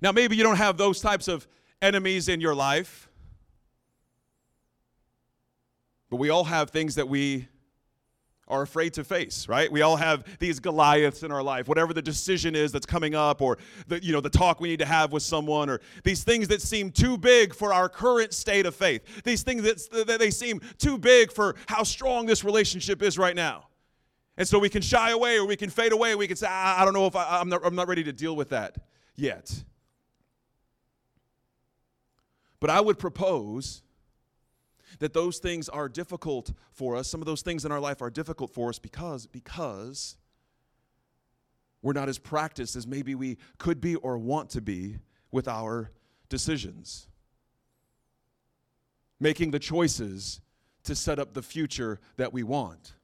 Now, 0.00 0.12
maybe 0.12 0.36
you 0.36 0.42
don't 0.42 0.56
have 0.56 0.76
those 0.76 1.00
types 1.00 1.28
of 1.28 1.46
enemies 1.80 2.28
in 2.28 2.40
your 2.40 2.54
life, 2.54 3.08
but 6.08 6.16
we 6.16 6.30
all 6.30 6.44
have 6.44 6.70
things 6.70 6.94
that 6.94 7.08
we 7.08 7.48
are 8.48 8.62
afraid 8.62 8.92
to 8.94 9.04
face, 9.04 9.48
right? 9.48 9.70
We 9.70 9.82
all 9.82 9.96
have 9.96 10.24
these 10.38 10.60
Goliaths 10.60 11.22
in 11.22 11.30
our 11.30 11.42
life, 11.42 11.68
whatever 11.68 11.94
the 11.94 12.02
decision 12.02 12.54
is 12.54 12.72
that's 12.72 12.86
coming 12.86 13.14
up 13.14 13.40
or 13.40 13.58
the 13.86 14.02
you 14.02 14.12
know 14.12 14.20
the 14.20 14.30
talk 14.30 14.60
we 14.60 14.68
need 14.68 14.80
to 14.80 14.86
have 14.86 15.12
with 15.12 15.22
someone 15.22 15.70
or 15.70 15.80
these 16.04 16.24
things 16.24 16.48
that 16.48 16.60
seem 16.60 16.90
too 16.90 17.16
big 17.16 17.54
for 17.54 17.72
our 17.72 17.88
current 17.88 18.34
state 18.34 18.66
of 18.66 18.74
faith. 18.74 19.22
These 19.22 19.42
things 19.42 19.62
that, 19.62 20.06
that 20.06 20.18
they 20.18 20.30
seem 20.30 20.60
too 20.78 20.98
big 20.98 21.32
for 21.32 21.56
how 21.66 21.82
strong 21.82 22.26
this 22.26 22.44
relationship 22.44 23.02
is 23.02 23.16
right 23.16 23.36
now. 23.36 23.68
And 24.36 24.48
so 24.48 24.58
we 24.58 24.68
can 24.68 24.82
shy 24.82 25.10
away 25.10 25.36
or 25.36 25.46
we 25.46 25.56
can 25.56 25.70
fade 25.70 25.92
away. 25.92 26.14
We 26.14 26.26
can 26.26 26.36
say, 26.36 26.46
I, 26.46 26.82
I 26.82 26.84
don't 26.84 26.94
know 26.94 27.06
if 27.06 27.14
I, 27.14 27.40
I'm, 27.40 27.48
not, 27.48 27.60
I'm 27.64 27.74
not 27.74 27.86
ready 27.86 28.04
to 28.04 28.12
deal 28.12 28.34
with 28.34 28.48
that 28.48 28.76
yet. 29.14 29.62
But 32.60 32.70
I 32.70 32.80
would 32.80 32.98
propose 32.98 33.82
that 34.98 35.12
those 35.12 35.38
things 35.38 35.68
are 35.68 35.88
difficult 35.88 36.52
for 36.72 36.96
us. 36.96 37.08
Some 37.08 37.20
of 37.20 37.26
those 37.26 37.42
things 37.42 37.64
in 37.64 37.72
our 37.72 37.80
life 37.80 38.02
are 38.02 38.10
difficult 38.10 38.52
for 38.52 38.68
us 38.68 38.78
because 38.78 39.26
because 39.26 40.16
we're 41.82 41.92
not 41.92 42.08
as 42.08 42.18
practiced 42.18 42.76
as 42.76 42.86
maybe 42.86 43.14
we 43.14 43.38
could 43.58 43.80
be 43.80 43.96
or 43.96 44.16
want 44.16 44.50
to 44.50 44.60
be 44.60 44.98
with 45.32 45.48
our 45.48 45.90
decisions. 46.28 47.08
Making 49.18 49.50
the 49.50 49.58
choices 49.58 50.40
to 50.84 50.94
set 50.94 51.18
up 51.18 51.34
the 51.34 51.42
future 51.42 52.00
that 52.16 52.32
we 52.32 52.42
want. 52.42 52.94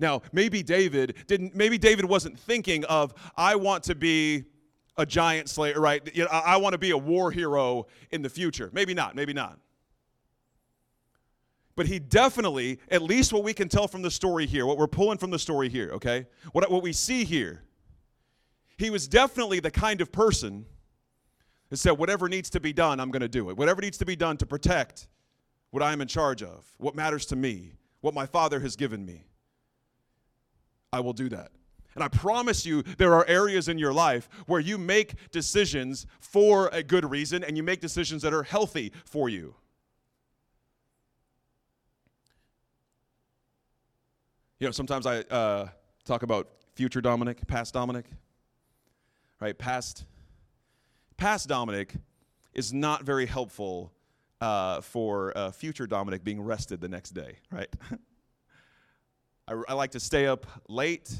Now, 0.00 0.22
maybe 0.32 0.62
David 0.62 1.14
didn't 1.26 1.54
maybe 1.54 1.78
David 1.78 2.04
wasn't 2.04 2.38
thinking 2.38 2.84
of 2.84 3.14
I 3.36 3.56
want 3.56 3.84
to 3.84 3.94
be 3.94 4.44
a 4.96 5.06
giant 5.06 5.48
slayer, 5.48 5.80
right? 5.80 6.02
I 6.30 6.56
want 6.56 6.72
to 6.72 6.78
be 6.78 6.90
a 6.90 6.98
war 6.98 7.30
hero 7.30 7.86
in 8.10 8.20
the 8.20 8.28
future. 8.28 8.68
Maybe 8.72 8.94
not, 8.94 9.14
maybe 9.14 9.32
not. 9.32 9.58
But 11.78 11.86
he 11.86 12.00
definitely, 12.00 12.80
at 12.90 13.02
least 13.02 13.32
what 13.32 13.44
we 13.44 13.54
can 13.54 13.68
tell 13.68 13.86
from 13.86 14.02
the 14.02 14.10
story 14.10 14.46
here, 14.46 14.66
what 14.66 14.78
we're 14.78 14.88
pulling 14.88 15.16
from 15.16 15.30
the 15.30 15.38
story 15.38 15.68
here, 15.68 15.90
okay? 15.92 16.26
What, 16.50 16.68
what 16.72 16.82
we 16.82 16.92
see 16.92 17.24
here, 17.24 17.62
he 18.76 18.90
was 18.90 19.06
definitely 19.06 19.60
the 19.60 19.70
kind 19.70 20.00
of 20.00 20.10
person 20.10 20.66
that 21.70 21.76
said, 21.76 21.92
whatever 21.92 22.28
needs 22.28 22.50
to 22.50 22.58
be 22.58 22.72
done, 22.72 22.98
I'm 22.98 23.12
going 23.12 23.22
to 23.22 23.28
do 23.28 23.48
it. 23.48 23.56
Whatever 23.56 23.80
needs 23.80 23.96
to 23.98 24.04
be 24.04 24.16
done 24.16 24.36
to 24.38 24.44
protect 24.44 25.06
what 25.70 25.80
I'm 25.80 26.00
in 26.00 26.08
charge 26.08 26.42
of, 26.42 26.66
what 26.78 26.96
matters 26.96 27.26
to 27.26 27.36
me, 27.36 27.74
what 28.00 28.12
my 28.12 28.26
father 28.26 28.58
has 28.58 28.74
given 28.74 29.06
me, 29.06 29.28
I 30.92 30.98
will 30.98 31.12
do 31.12 31.28
that. 31.28 31.52
And 31.94 32.02
I 32.02 32.08
promise 32.08 32.66
you, 32.66 32.82
there 32.82 33.14
are 33.14 33.24
areas 33.28 33.68
in 33.68 33.78
your 33.78 33.92
life 33.92 34.28
where 34.46 34.58
you 34.58 34.78
make 34.78 35.14
decisions 35.30 36.08
for 36.18 36.70
a 36.72 36.82
good 36.82 37.08
reason 37.08 37.44
and 37.44 37.56
you 37.56 37.62
make 37.62 37.80
decisions 37.80 38.22
that 38.22 38.34
are 38.34 38.42
healthy 38.42 38.92
for 39.04 39.28
you. 39.28 39.54
You 44.60 44.66
know, 44.66 44.72
sometimes 44.72 45.06
I 45.06 45.20
uh, 45.20 45.68
talk 46.04 46.24
about 46.24 46.48
future 46.74 47.00
Dominic, 47.00 47.46
past 47.46 47.74
Dominic, 47.74 48.06
right? 49.38 49.56
Past, 49.56 50.04
past 51.16 51.48
Dominic 51.48 51.94
is 52.54 52.72
not 52.72 53.04
very 53.04 53.26
helpful 53.26 53.92
uh, 54.40 54.80
for 54.80 55.32
uh, 55.38 55.52
future 55.52 55.86
Dominic 55.86 56.24
being 56.24 56.40
rested 56.40 56.80
the 56.80 56.88
next 56.88 57.10
day, 57.10 57.38
right? 57.52 57.68
I, 59.46 59.54
I, 59.68 59.74
like 59.74 59.92
to 59.92 60.00
stay 60.00 60.26
up 60.26 60.44
late, 60.68 61.16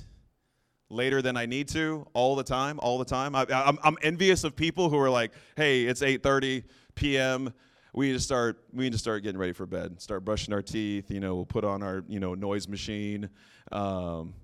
later 0.90 1.22
than 1.22 1.36
I 1.36 1.46
need 1.46 1.68
to, 1.68 2.08
all 2.14 2.34
the 2.34 2.42
time, 2.42 2.80
all 2.80 2.98
the 2.98 3.04
time. 3.04 3.36
I, 3.36 3.46
I'm, 3.50 3.78
I'm 3.84 3.98
envious 4.02 4.42
of 4.42 4.56
people 4.56 4.90
who 4.90 4.98
are 4.98 5.10
like, 5.10 5.30
"Hey, 5.56 5.84
it's 5.84 6.02
8:30 6.02 6.64
p.m 6.96 7.52
we 7.94 8.08
need 8.08 8.14
to 8.14 8.20
start 8.20 8.58
we 8.72 8.84
need 8.84 8.92
to 8.92 8.98
start 8.98 9.22
getting 9.22 9.38
ready 9.38 9.52
for 9.52 9.66
bed. 9.66 10.00
Start 10.00 10.24
brushing 10.24 10.54
our 10.54 10.62
teeth 10.62 11.10
you 11.10 11.20
know 11.20 11.34
we'll 11.34 11.46
put 11.46 11.64
on 11.64 11.82
our 11.82 12.04
you 12.08 12.20
know 12.20 12.34
noise 12.34 12.68
machine. 12.68 13.28
Um, 13.72 14.34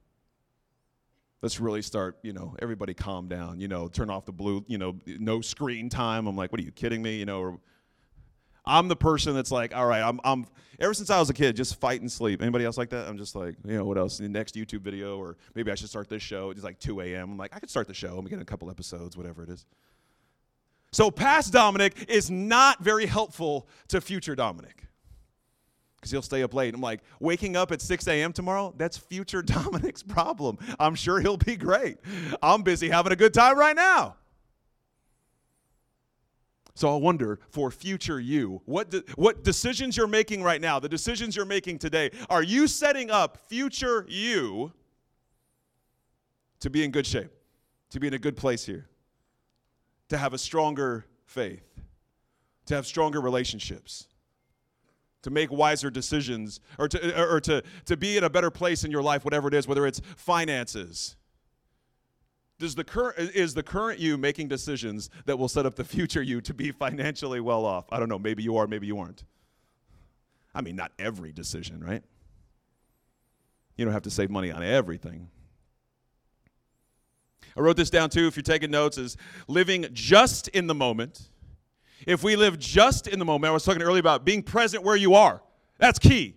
let's 1.43 1.61
really 1.61 1.83
start 1.83 2.19
you 2.23 2.33
know 2.33 2.57
everybody 2.61 2.95
calm 2.95 3.29
down 3.29 3.61
you 3.61 3.69
know 3.69 3.89
turn 3.89 4.11
off 4.11 4.25
the 4.25 4.33
blue 4.33 4.65
you 4.67 4.79
know 4.79 4.97
no 5.07 5.41
screen 5.41 5.89
time. 5.89 6.27
I'm 6.27 6.37
like 6.37 6.53
what 6.53 6.61
are 6.61 6.65
you 6.65 6.73
kidding 6.73 7.03
me? 7.03 7.17
You 7.17 7.27
know 7.27 7.41
or, 7.41 7.61
i'm 8.67 8.89
the 8.89 8.97
person 8.97 9.35
that's 9.35 9.51
like 9.51 9.77
all 9.77 9.87
right 9.87 10.03
i'm, 10.03 10.19
I'm 10.25 10.47
ever 10.81 10.95
since 10.95 11.11
i 11.11 11.19
was 11.19 11.29
a 11.29 11.35
kid 11.35 11.55
just 11.55 11.79
fight 11.79 12.01
and 12.01 12.11
sleep. 12.11 12.41
Anybody 12.41 12.65
else 12.65 12.79
like 12.79 12.91
that? 12.91 13.07
I'm 13.07 13.19
just 13.19 13.37
like 13.37 13.57
you 13.65 13.77
know 13.77 13.85
what 13.85 13.99
else? 13.99 14.19
The 14.19 14.29
next 14.29 14.55
youtube 14.55 14.81
video 14.81 15.19
or 15.19 15.37
maybe 15.55 15.71
i 15.71 15.75
should 15.75 15.91
start 15.91 16.09
this 16.09 16.23
show 16.23 16.51
it's 16.51 16.65
like 16.65 16.79
2 16.79 17.01
a.m 17.03 17.33
i'm 17.33 17.37
like 17.37 17.55
i 17.55 17.59
could 17.59 17.71
start 17.71 17.89
the 17.89 17.95
show 17.95 18.17
i'm 18.17 18.25
getting 18.25 18.41
a 18.41 18.47
couple 18.47 18.71
episodes 18.71 19.17
whatever 19.17 19.43
it 19.43 19.51
is 19.51 19.67
so 20.95 21.11
past 21.11 21.53
Dominic 21.53 22.09
is 22.09 22.31
not 22.31 22.81
very 22.81 23.05
helpful 23.05 23.67
to 23.89 24.01
future 24.01 24.37
Dominic 24.37 24.87
because 25.97 26.13
he'll 26.13 26.23
stay 26.23 26.45
up 26.45 26.55
late. 26.55 26.73
I'm 26.73 26.81
like, 26.81 27.01
waking 27.19 27.57
up 27.57 27.73
at 27.73 27.81
6 27.81 28.07
a.m. 28.07 28.33
tomorrow, 28.33 28.73
that's 28.77 28.97
future 28.97 29.43
Dominic's 29.43 30.05
problem. 30.05 30.57
I'm 30.79 30.95
sure 30.95 31.19
he'll 31.19 31.37
be 31.37 31.57
great. 31.57 31.97
I'm 32.41 32.63
busy 32.63 32.89
having 32.89 33.11
a 33.11 33.17
good 33.17 33.35
time 33.35 33.59
right 33.59 33.75
now. 33.75 34.15
So 36.77 36.95
I 36.95 36.97
wonder 36.97 37.41
for 37.49 37.73
future 37.73 38.21
you, 38.21 38.63
what, 38.65 38.91
de- 38.91 39.03
what 39.17 39.43
decisions 39.43 39.97
you're 39.97 40.07
making 40.07 40.45
right 40.45 40.61
now, 40.61 40.79
the 40.79 40.89
decisions 40.89 41.35
you're 41.35 41.45
making 41.45 41.81
today, 41.81 42.13
are 42.31 42.45
you 42.45 42.69
setting 42.69 43.11
up 43.11 43.39
future 43.49 44.07
you 44.09 44.73
to 46.61 46.71
be 46.71 46.85
in 46.85 46.93
good 46.93 47.05
shape, 47.07 47.33
to 47.91 47.99
be 47.99 48.07
in 48.07 48.15
a 48.15 48.19
good 48.19 48.37
place 48.37 48.65
here? 48.65 48.87
To 50.09 50.19
have 50.19 50.33
a 50.35 50.39
stronger 50.39 51.07
faith, 51.25 51.81
to 52.67 52.75
have 52.75 52.87
stronger 52.87 53.21
relationships, 53.21 54.07
to 55.23 55.31
make 55.31 55.51
wiser 55.51 55.91
decisions, 55.91 56.61
or 56.79 56.89
to, 56.89 57.23
or 57.23 57.41
to, 57.41 57.63
to 57.87 57.97
be 57.97 58.17
in 58.17 58.25
a 58.25 58.31
better 58.31 58.51
place 58.51 58.85
in 58.85 58.91
your 58.91 59.03
life, 59.03 59.25
whatever 59.25 59.49
it 59.49 59.55
is, 59.55 59.67
whether 59.67 59.87
it's 59.87 60.01
finances. 60.17 61.17
Does 62.59 62.75
the 62.75 62.85
current, 62.85 63.19
is 63.19 63.55
the 63.55 63.63
current 63.63 63.99
you 63.99 64.17
making 64.17 64.49
decisions 64.49 65.11
that 65.25 65.39
will 65.39 65.49
set 65.49 65.67
up 65.67 65.75
the 65.75 65.85
future 65.85 66.23
you 66.23 66.41
to 66.43 66.55
be 66.55 66.71
financially 66.71 67.41
well 67.41 67.65
off? 67.65 67.87
I 67.91 67.99
don't 67.99 68.09
know. 68.09 68.19
Maybe 68.19 68.43
you 68.43 68.57
are, 68.57 68.67
maybe 68.67 68.87
you 68.87 68.99
aren't. 68.99 69.25
I 70.55 70.61
mean, 70.61 70.77
not 70.77 70.93
every 70.99 71.33
decision, 71.33 71.83
right? 71.83 72.03
You 73.77 73.85
don't 73.85 73.93
have 73.93 74.03
to 74.03 74.11
save 74.11 74.31
money 74.31 74.53
on 74.53 74.63
everything. 74.63 75.29
I 77.57 77.61
wrote 77.61 77.77
this 77.77 77.91
down 77.91 78.11
too 78.11 78.27
if 78.27 78.37
you're 78.37 78.43
taking 78.43 78.71
notes 78.71 78.99
is 78.99 79.17
living 79.49 79.87
just 79.93 80.49
in 80.49 80.67
the 80.67 80.75
moment 80.75 81.31
If 82.07 82.23
we 82.23 82.37
live 82.37 82.59
just 82.59 83.07
in 83.07 83.19
the 83.19 83.25
moment, 83.25 83.51
I 83.51 83.55
was 83.55 83.65
talking 83.65 83.83
earlier 83.83 84.01
about 84.01 84.25
being 84.25 84.43
present 84.43 84.83
where 84.83 84.97
you 84.97 85.15
are. 85.15 85.43
That's 85.79 85.99
key. 85.99 86.37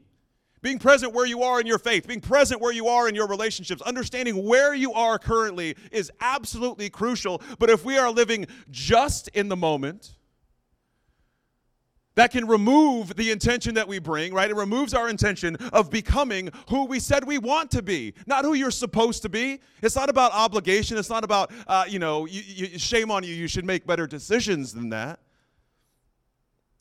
Being 0.61 0.79
present 0.79 1.13
where 1.13 1.25
you 1.25 1.43
are 1.43 1.61
in 1.61 1.67
your 1.67 1.77
faith, 1.77 2.07
being 2.07 2.21
present 2.21 2.61
where 2.61 2.73
you 2.73 2.87
are 2.87 3.07
in 3.07 3.15
your 3.15 3.27
relationships, 3.27 3.81
understanding 3.83 4.45
where 4.45 4.73
you 4.73 4.91
are 4.93 5.19
currently 5.19 5.75
is 5.91 6.11
absolutely 6.19 6.89
crucial. 6.89 7.41
But 7.59 7.69
if 7.69 7.85
we 7.85 7.97
are 7.97 8.09
living 8.09 8.47
just 8.71 9.27
in 9.29 9.49
the 9.49 9.55
moment, 9.55 10.16
that 12.17 12.31
can 12.31 12.47
remove 12.47 13.15
the 13.15 13.29
intention 13.29 13.75
that 13.75 13.87
we 13.87 13.99
bring, 13.99 14.33
right? 14.33 14.49
It 14.49 14.55
removes 14.55 14.95
our 14.95 15.07
intention 15.07 15.55
of 15.71 15.91
becoming 15.91 16.49
who 16.67 16.85
we 16.85 16.99
said 16.99 17.23
we 17.23 17.37
want 17.37 17.69
to 17.71 17.83
be, 17.83 18.15
not 18.25 18.43
who 18.43 18.55
you're 18.55 18.71
supposed 18.71 19.21
to 19.21 19.29
be. 19.29 19.61
It's 19.83 19.95
not 19.95 20.09
about 20.09 20.31
obligation. 20.33 20.97
It's 20.97 21.11
not 21.11 21.23
about, 21.23 21.51
uh, 21.67 21.85
you 21.87 21.99
know, 21.99 22.25
you, 22.25 22.41
you, 22.41 22.79
shame 22.79 23.11
on 23.11 23.23
you. 23.23 23.35
You 23.35 23.47
should 23.47 23.65
make 23.65 23.85
better 23.85 24.07
decisions 24.07 24.73
than 24.73 24.89
that. 24.89 25.19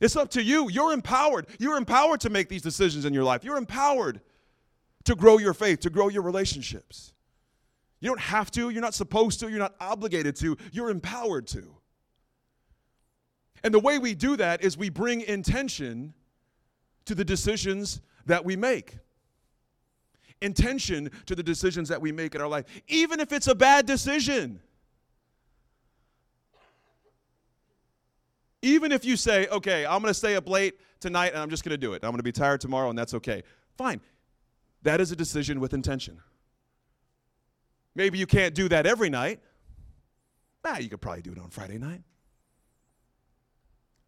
It's 0.00 0.16
up 0.16 0.30
to 0.30 0.42
you. 0.42 0.70
You're 0.70 0.94
empowered. 0.94 1.48
You're 1.58 1.76
empowered 1.76 2.22
to 2.22 2.30
make 2.30 2.48
these 2.48 2.62
decisions 2.62 3.04
in 3.04 3.12
your 3.12 3.24
life. 3.24 3.44
You're 3.44 3.58
empowered 3.58 4.22
to 5.04 5.14
grow 5.14 5.36
your 5.36 5.52
faith, 5.52 5.80
to 5.80 5.90
grow 5.90 6.08
your 6.08 6.22
relationships. 6.22 7.12
You 8.00 8.08
don't 8.08 8.20
have 8.20 8.50
to. 8.52 8.70
You're 8.70 8.80
not 8.80 8.94
supposed 8.94 9.40
to. 9.40 9.50
You're 9.50 9.58
not 9.58 9.74
obligated 9.80 10.34
to. 10.36 10.56
You're 10.72 10.88
empowered 10.88 11.46
to. 11.48 11.75
And 13.62 13.72
the 13.72 13.80
way 13.80 13.98
we 13.98 14.14
do 14.14 14.36
that 14.36 14.62
is 14.62 14.76
we 14.76 14.88
bring 14.88 15.22
intention 15.22 16.14
to 17.06 17.14
the 17.14 17.24
decisions 17.24 18.00
that 18.26 18.44
we 18.44 18.56
make. 18.56 18.98
Intention 20.42 21.10
to 21.26 21.34
the 21.34 21.42
decisions 21.42 21.88
that 21.88 22.00
we 22.00 22.12
make 22.12 22.34
in 22.34 22.40
our 22.40 22.48
life, 22.48 22.66
even 22.88 23.20
if 23.20 23.32
it's 23.32 23.46
a 23.46 23.54
bad 23.54 23.86
decision. 23.86 24.60
Even 28.62 28.92
if 28.92 29.04
you 29.04 29.16
say, 29.16 29.46
okay, 29.48 29.86
I'm 29.86 30.00
going 30.02 30.10
to 30.10 30.14
stay 30.14 30.36
up 30.36 30.48
late 30.48 30.80
tonight 31.00 31.28
and 31.28 31.38
I'm 31.38 31.50
just 31.50 31.64
going 31.64 31.72
to 31.72 31.78
do 31.78 31.92
it. 31.92 32.02
I'm 32.02 32.10
going 32.10 32.18
to 32.18 32.24
be 32.24 32.32
tired 32.32 32.60
tomorrow 32.60 32.90
and 32.90 32.98
that's 32.98 33.14
okay. 33.14 33.42
Fine. 33.76 34.00
That 34.82 35.00
is 35.00 35.12
a 35.12 35.16
decision 35.16 35.60
with 35.60 35.72
intention. 35.72 36.20
Maybe 37.94 38.18
you 38.18 38.26
can't 38.26 38.54
do 38.54 38.68
that 38.68 38.86
every 38.86 39.08
night. 39.08 39.40
Ah, 40.64 40.78
you 40.78 40.88
could 40.88 41.00
probably 41.00 41.22
do 41.22 41.32
it 41.32 41.38
on 41.38 41.48
Friday 41.48 41.78
night. 41.78 42.02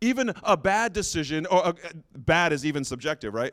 Even 0.00 0.32
a 0.42 0.56
bad 0.56 0.92
decision, 0.92 1.46
or 1.46 1.68
a, 1.68 1.74
bad 2.16 2.52
is 2.52 2.64
even 2.64 2.84
subjective, 2.84 3.34
right? 3.34 3.52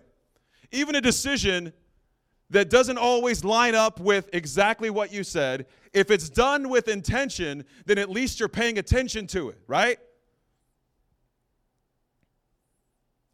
Even 0.72 0.96
a 0.96 1.02
decision 1.02 1.74
that 2.52 2.70
doesn't 2.70 2.98
always 2.98 3.44
line 3.44 3.74
up 3.74 4.00
with 4.00 4.30
exactly 4.34 4.90
what 4.90 5.12
you 5.12 5.24
said, 5.24 5.66
if 5.94 6.12
it's 6.12 6.30
done 6.30 6.70
with 6.70 6.88
intention, 6.88 7.66
then 7.86 7.98
at 7.98 8.10
least 8.10 8.40
you're 8.40 8.50
paying 8.50 8.78
attention 8.78 9.26
to 9.28 9.50
it, 9.50 9.60
right? 9.68 9.98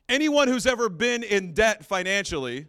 Anyone 0.08 0.47
who's 0.47 0.65
ever 0.65 0.89
been 0.89 1.24
in 1.24 1.54
debt 1.54 1.86
financially 1.86 2.67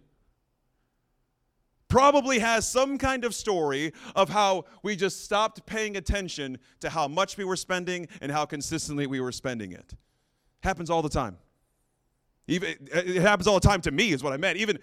probably 1.89 2.39
has 2.39 2.69
some 2.69 2.97
kind 2.99 3.25
of 3.25 3.35
story 3.35 3.93
of 4.17 4.31
how 4.31 4.65
we 4.83 4.97
just 4.97 5.25
stopped 5.25 5.67
paying 5.67 5.97
attention 5.97 6.57
to 6.81 6.89
how 6.89 7.07
much 7.07 7.37
we 7.37 7.45
were 7.45 7.57
spending 7.57 8.09
and 8.21 8.33
how 8.33 8.47
consistently 8.47 9.07
we 9.07 9.21
were 9.21 9.33
spending 9.33 9.73
it. 9.73 9.95
Happens 10.63 10.91
all 10.91 11.03
the 11.03 11.09
time. 11.09 11.37
Even 12.49 12.75
it 12.93 13.23
happens 13.23 13.47
all 13.47 13.55
the 13.59 13.67
time 13.67 13.81
to 13.83 13.91
me 13.91 14.13
is 14.13 14.23
what 14.23 14.33
I 14.33 14.37
meant. 14.37 14.59
Even 14.59 14.79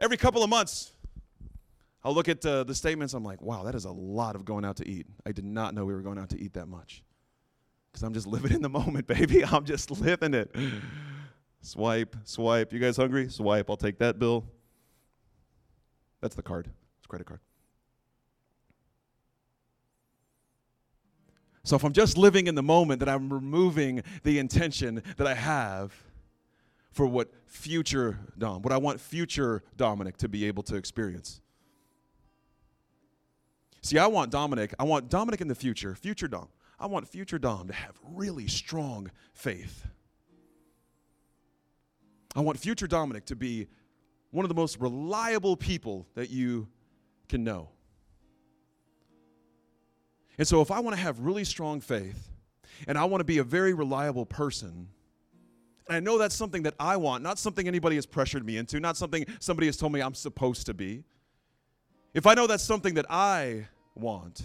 every 0.00 0.16
couple 0.16 0.42
of 0.42 0.50
months, 0.50 0.92
I'll 2.02 2.14
look 2.14 2.28
at 2.28 2.44
uh, 2.44 2.64
the 2.64 2.74
statements. 2.74 3.14
I'm 3.14 3.24
like, 3.24 3.40
wow, 3.40 3.64
that 3.64 3.74
is 3.74 3.84
a 3.84 3.90
lot 3.90 4.36
of 4.36 4.44
going 4.44 4.64
out 4.64 4.76
to 4.76 4.88
eat. 4.88 5.06
I 5.24 5.32
did 5.32 5.44
not 5.44 5.74
know 5.74 5.84
we 5.84 5.94
were 5.94 6.02
going 6.02 6.18
out 6.18 6.30
to 6.30 6.40
eat 6.40 6.54
that 6.54 6.66
much. 6.66 7.02
Because 7.90 8.02
I'm 8.02 8.12
just 8.12 8.26
living 8.28 8.52
in 8.52 8.62
the 8.62 8.68
moment, 8.68 9.06
baby. 9.06 9.44
I'm 9.44 9.64
just 9.64 9.90
living 9.90 10.34
it. 10.34 10.54
swipe, 11.62 12.16
swipe. 12.24 12.72
You 12.72 12.78
guys 12.78 12.96
hungry? 12.96 13.28
Swipe. 13.28 13.70
I'll 13.70 13.76
take 13.76 13.98
that 13.98 14.18
bill. 14.18 14.44
That's 16.20 16.34
the 16.34 16.42
card. 16.42 16.68
It's 16.98 17.06
credit 17.06 17.26
card. 17.26 17.40
So 21.64 21.76
if 21.76 21.82
I'm 21.82 21.94
just 21.94 22.18
living 22.18 22.46
in 22.46 22.54
the 22.54 22.62
moment, 22.62 23.00
that 23.00 23.08
I'm 23.08 23.32
removing 23.32 24.02
the 24.22 24.38
intention 24.38 25.02
that 25.16 25.26
I 25.26 25.34
have 25.34 25.94
for 26.92 27.06
what 27.06 27.30
future 27.46 28.18
Dom, 28.38 28.62
what 28.62 28.72
I 28.72 28.76
want 28.76 29.00
future 29.00 29.62
Dominic 29.76 30.18
to 30.18 30.28
be 30.28 30.44
able 30.46 30.62
to 30.64 30.76
experience. 30.76 31.40
See, 33.80 33.98
I 33.98 34.06
want 34.06 34.30
Dominic, 34.30 34.74
I 34.78 34.84
want 34.84 35.08
Dominic 35.08 35.40
in 35.40 35.48
the 35.48 35.54
future, 35.54 35.94
future 35.94 36.28
Dom. 36.28 36.48
I 36.78 36.86
want 36.86 37.08
future 37.08 37.38
Dom 37.38 37.68
to 37.68 37.74
have 37.74 37.98
really 38.12 38.46
strong 38.46 39.10
faith. 39.32 39.86
I 42.36 42.40
want 42.40 42.58
future 42.58 42.86
Dominic 42.86 43.24
to 43.26 43.36
be 43.36 43.68
one 44.32 44.44
of 44.44 44.48
the 44.48 44.54
most 44.54 44.78
reliable 44.80 45.56
people 45.56 46.06
that 46.14 46.28
you 46.28 46.68
can 47.28 47.42
know. 47.42 47.68
And 50.38 50.46
so, 50.46 50.60
if 50.60 50.70
I 50.70 50.80
want 50.80 50.96
to 50.96 51.02
have 51.02 51.20
really 51.20 51.44
strong 51.44 51.80
faith 51.80 52.30
and 52.86 52.98
I 52.98 53.04
want 53.04 53.20
to 53.20 53.24
be 53.24 53.38
a 53.38 53.44
very 53.44 53.72
reliable 53.72 54.26
person, 54.26 54.88
and 55.88 55.96
I 55.96 56.00
know 56.00 56.18
that's 56.18 56.34
something 56.34 56.62
that 56.62 56.74
I 56.80 56.96
want, 56.96 57.22
not 57.22 57.38
something 57.38 57.68
anybody 57.68 57.96
has 57.96 58.06
pressured 58.06 58.44
me 58.44 58.56
into, 58.56 58.80
not 58.80 58.96
something 58.96 59.26
somebody 59.38 59.66
has 59.66 59.76
told 59.76 59.92
me 59.92 60.00
I'm 60.00 60.14
supposed 60.14 60.66
to 60.66 60.74
be. 60.74 61.04
If 62.14 62.26
I 62.26 62.34
know 62.34 62.46
that's 62.46 62.62
something 62.62 62.94
that 62.94 63.06
I 63.10 63.66
want, 63.94 64.42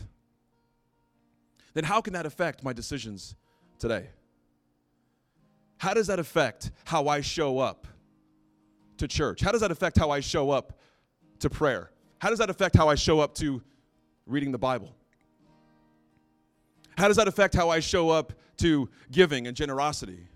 then 1.74 1.84
how 1.84 2.02
can 2.02 2.14
that 2.14 2.26
affect 2.26 2.64
my 2.64 2.74
decisions 2.74 3.36
today? 3.78 4.08
How 5.78 5.94
does 5.94 6.08
that 6.08 6.20
affect 6.20 6.72
how 6.84 7.08
I 7.08 7.22
show 7.22 7.60
up 7.60 7.88
to 8.98 9.08
church? 9.08 9.42
How 9.42 9.52
does 9.52 9.62
that 9.62 9.72
affect 9.72 9.98
how 9.98 10.12
I 10.12 10.20
show 10.20 10.52
up 10.52 10.78
to 11.40 11.50
prayer? 11.50 11.92
How 12.20 12.30
does 12.30 12.40
that 12.40 12.50
affect 12.50 12.76
how 12.76 12.90
I 12.90 12.96
show 12.96 13.22
up 13.22 13.34
to 13.36 13.62
reading 14.26 14.52
the 14.52 14.58
Bible? 14.58 14.94
How 17.00 17.08
does 17.08 17.16
that 17.16 17.30
affect 17.30 17.56
how 17.56 17.70
I 17.70 17.80
show 17.80 18.10
up 18.10 18.34
to 18.58 18.90
giving 19.10 19.48
and 19.48 19.56
generosity? 19.56 20.28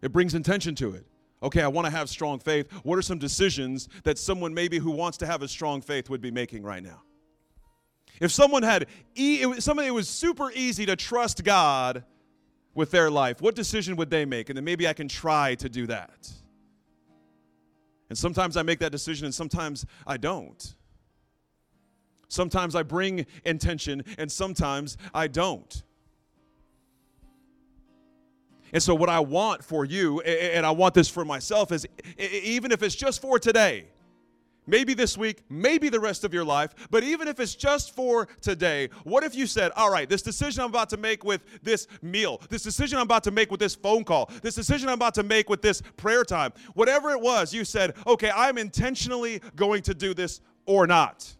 It 0.00 0.12
brings 0.12 0.34
intention 0.34 0.76
to 0.76 0.94
it. 0.94 1.04
Okay, 1.42 1.60
I 1.60 1.66
want 1.66 1.86
to 1.86 1.90
have 1.90 2.08
strong 2.08 2.38
faith. 2.38 2.70
What 2.84 2.96
are 3.00 3.02
some 3.02 3.18
decisions 3.18 3.88
that 4.04 4.16
someone 4.16 4.54
maybe 4.54 4.78
who 4.78 4.92
wants 4.92 5.18
to 5.18 5.26
have 5.26 5.42
a 5.42 5.48
strong 5.48 5.80
faith 5.80 6.08
would 6.08 6.20
be 6.20 6.30
making 6.30 6.62
right 6.62 6.84
now? 6.84 7.02
If 8.20 8.30
someone 8.30 8.62
had, 8.62 8.86
e- 9.16 9.40
it 9.42 9.46
was, 9.46 9.64
somebody 9.64 9.88
it 9.88 9.92
was 9.92 10.08
super 10.08 10.52
easy 10.52 10.86
to 10.86 10.94
trust 10.94 11.42
God 11.42 12.04
with 12.72 12.92
their 12.92 13.10
life, 13.10 13.42
what 13.42 13.56
decision 13.56 13.96
would 13.96 14.08
they 14.08 14.24
make? 14.24 14.50
And 14.50 14.56
then 14.56 14.64
maybe 14.64 14.86
I 14.86 14.92
can 14.92 15.08
try 15.08 15.56
to 15.56 15.68
do 15.68 15.88
that. 15.88 16.30
And 18.08 18.16
sometimes 18.16 18.56
I 18.56 18.62
make 18.62 18.78
that 18.78 18.92
decision 18.92 19.24
and 19.24 19.34
sometimes 19.34 19.84
I 20.06 20.16
don't. 20.16 20.76
Sometimes 22.32 22.74
I 22.74 22.82
bring 22.82 23.26
intention, 23.44 24.02
and 24.16 24.32
sometimes 24.32 24.96
I 25.12 25.28
don't. 25.28 25.82
And 28.72 28.82
so, 28.82 28.94
what 28.94 29.10
I 29.10 29.20
want 29.20 29.62
for 29.62 29.84
you, 29.84 30.22
and 30.22 30.64
I 30.64 30.70
want 30.70 30.94
this 30.94 31.10
for 31.10 31.26
myself, 31.26 31.72
is 31.72 31.86
even 32.18 32.72
if 32.72 32.82
it's 32.82 32.94
just 32.94 33.20
for 33.20 33.38
today, 33.38 33.84
maybe 34.66 34.94
this 34.94 35.18
week, 35.18 35.42
maybe 35.50 35.90
the 35.90 36.00
rest 36.00 36.24
of 36.24 36.32
your 36.32 36.44
life, 36.44 36.74
but 36.90 37.04
even 37.04 37.28
if 37.28 37.38
it's 37.38 37.54
just 37.54 37.94
for 37.94 38.26
today, 38.40 38.88
what 39.04 39.24
if 39.24 39.34
you 39.34 39.46
said, 39.46 39.70
All 39.76 39.92
right, 39.92 40.08
this 40.08 40.22
decision 40.22 40.62
I'm 40.62 40.70
about 40.70 40.88
to 40.88 40.96
make 40.96 41.24
with 41.24 41.42
this 41.62 41.86
meal, 42.00 42.40
this 42.48 42.62
decision 42.62 42.96
I'm 42.96 43.04
about 43.04 43.24
to 43.24 43.30
make 43.30 43.50
with 43.50 43.60
this 43.60 43.74
phone 43.74 44.04
call, 44.04 44.30
this 44.40 44.54
decision 44.54 44.88
I'm 44.88 44.94
about 44.94 45.14
to 45.16 45.22
make 45.22 45.50
with 45.50 45.60
this 45.60 45.82
prayer 45.98 46.24
time, 46.24 46.54
whatever 46.72 47.10
it 47.10 47.20
was, 47.20 47.52
you 47.52 47.66
said, 47.66 47.94
Okay, 48.06 48.30
I'm 48.34 48.56
intentionally 48.56 49.42
going 49.54 49.82
to 49.82 49.92
do 49.92 50.14
this 50.14 50.40
or 50.64 50.86
not. 50.86 51.36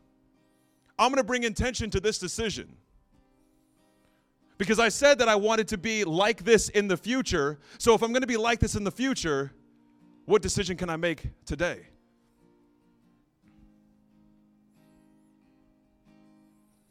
I'm 1.03 1.11
going 1.11 1.17
to 1.17 1.25
bring 1.25 1.43
intention 1.43 1.91
to 1.91 2.01
this 2.01 2.19
decision. 2.19 2.77
Because 4.57 4.79
I 4.79 4.89
said 4.89 5.19
that 5.19 5.29
I 5.29 5.35
wanted 5.35 5.67
to 5.69 5.79
be 5.79 6.05
like 6.05 6.45
this 6.45 6.69
in 6.69 6.87
the 6.87 6.97
future. 6.97 7.59
So 7.79 7.95
if 7.95 8.03
I'm 8.03 8.13
going 8.13 8.21
to 8.21 8.29
be 8.29 8.37
like 8.37 8.61
this 8.61 8.77
in 8.77 8.85
the 8.85 8.93
future, 8.93 9.53
what 10.27 10.43
decision 10.43 10.77
can 10.77 10.89
I 10.89 10.95
make 10.97 11.25
today? 11.45 11.81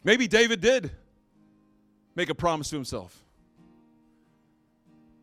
Maybe 0.03 0.27
David 0.27 0.59
did 0.59 0.91
make 2.15 2.29
a 2.29 2.35
promise 2.35 2.69
to 2.71 2.75
himself. 2.75 3.23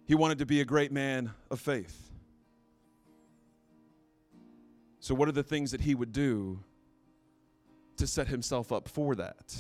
He 0.07 0.15
wanted 0.15 0.39
to 0.39 0.47
be 0.47 0.63
a 0.63 0.65
great 0.65 0.93
man 0.93 1.33
of 1.51 1.61
faith. 1.61 2.11
So, 5.01 5.15
what 5.15 5.29
are 5.29 5.33
the 5.33 5.43
things 5.43 5.73
that 5.73 5.83
he 5.83 5.95
would 5.95 6.13
do 6.13 6.61
to 7.99 8.07
set 8.07 8.29
himself 8.29 8.73
up 8.73 8.89
for 8.89 9.15
that. 9.15 9.57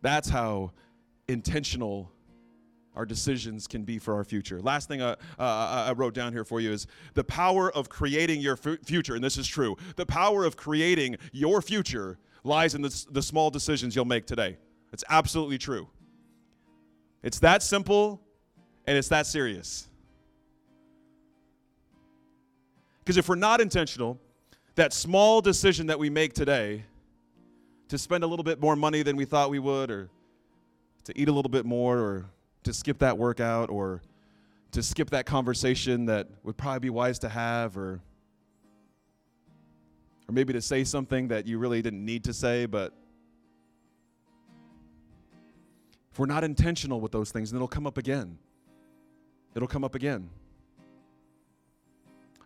That's 0.00 0.28
how 0.28 0.72
intentional 1.26 2.12
our 2.94 3.06
decisions 3.06 3.66
can 3.66 3.84
be 3.84 3.98
for 3.98 4.14
our 4.14 4.24
future. 4.24 4.60
Last 4.60 4.88
thing 4.88 5.00
I, 5.00 5.12
uh, 5.12 5.16
I, 5.38 5.92
wrote 5.92 6.14
down 6.14 6.32
here 6.32 6.44
for 6.44 6.60
you 6.60 6.72
is 6.72 6.88
the 7.14 7.22
power 7.22 7.70
of 7.72 7.88
creating 7.88 8.40
your 8.40 8.58
f- 8.64 8.78
future, 8.84 9.14
and 9.14 9.22
this 9.22 9.36
is 9.36 9.46
true. 9.46 9.76
The 9.96 10.06
power 10.06 10.44
of 10.44 10.56
creating 10.56 11.16
your 11.32 11.62
future 11.62 12.18
lies 12.42 12.74
in 12.74 12.82
the, 12.82 13.06
the 13.10 13.22
small 13.22 13.50
decisions 13.50 13.94
you'll 13.94 14.04
make 14.04 14.26
today. 14.26 14.58
It's 14.92 15.04
absolutely 15.08 15.58
true. 15.58 15.88
It's 17.22 17.38
that 17.40 17.62
simple 17.62 18.20
and 18.86 18.96
it's 18.96 19.08
that 19.08 19.26
serious. 19.26 19.86
Because 23.00 23.16
if 23.16 23.28
we're 23.28 23.36
not 23.36 23.60
intentional, 23.60 24.18
that 24.78 24.92
small 24.92 25.40
decision 25.40 25.88
that 25.88 25.98
we 25.98 26.08
make 26.08 26.32
today 26.32 26.84
to 27.88 27.98
spend 27.98 28.22
a 28.22 28.26
little 28.28 28.44
bit 28.44 28.60
more 28.60 28.76
money 28.76 29.02
than 29.02 29.16
we 29.16 29.24
thought 29.24 29.50
we 29.50 29.58
would, 29.58 29.90
or 29.90 30.08
to 31.02 31.18
eat 31.18 31.28
a 31.28 31.32
little 31.32 31.50
bit 31.50 31.66
more, 31.66 31.98
or 31.98 32.26
to 32.62 32.72
skip 32.72 32.96
that 32.98 33.18
workout, 33.18 33.70
or 33.70 34.00
to 34.70 34.80
skip 34.80 35.10
that 35.10 35.26
conversation 35.26 36.06
that 36.06 36.28
would 36.44 36.56
probably 36.56 36.78
be 36.78 36.90
wise 36.90 37.18
to 37.18 37.28
have, 37.28 37.76
or 37.76 38.00
or 40.28 40.32
maybe 40.32 40.52
to 40.52 40.62
say 40.62 40.84
something 40.84 41.26
that 41.26 41.44
you 41.44 41.58
really 41.58 41.82
didn't 41.82 42.04
need 42.04 42.22
to 42.22 42.32
say, 42.32 42.64
but 42.64 42.92
if 46.12 46.20
we're 46.20 46.26
not 46.26 46.44
intentional 46.44 47.00
with 47.00 47.10
those 47.10 47.32
things, 47.32 47.50
then 47.50 47.56
it'll 47.56 47.66
come 47.66 47.86
up 47.86 47.98
again. 47.98 48.38
It'll 49.56 49.66
come 49.66 49.82
up 49.82 49.96
again. 49.96 50.30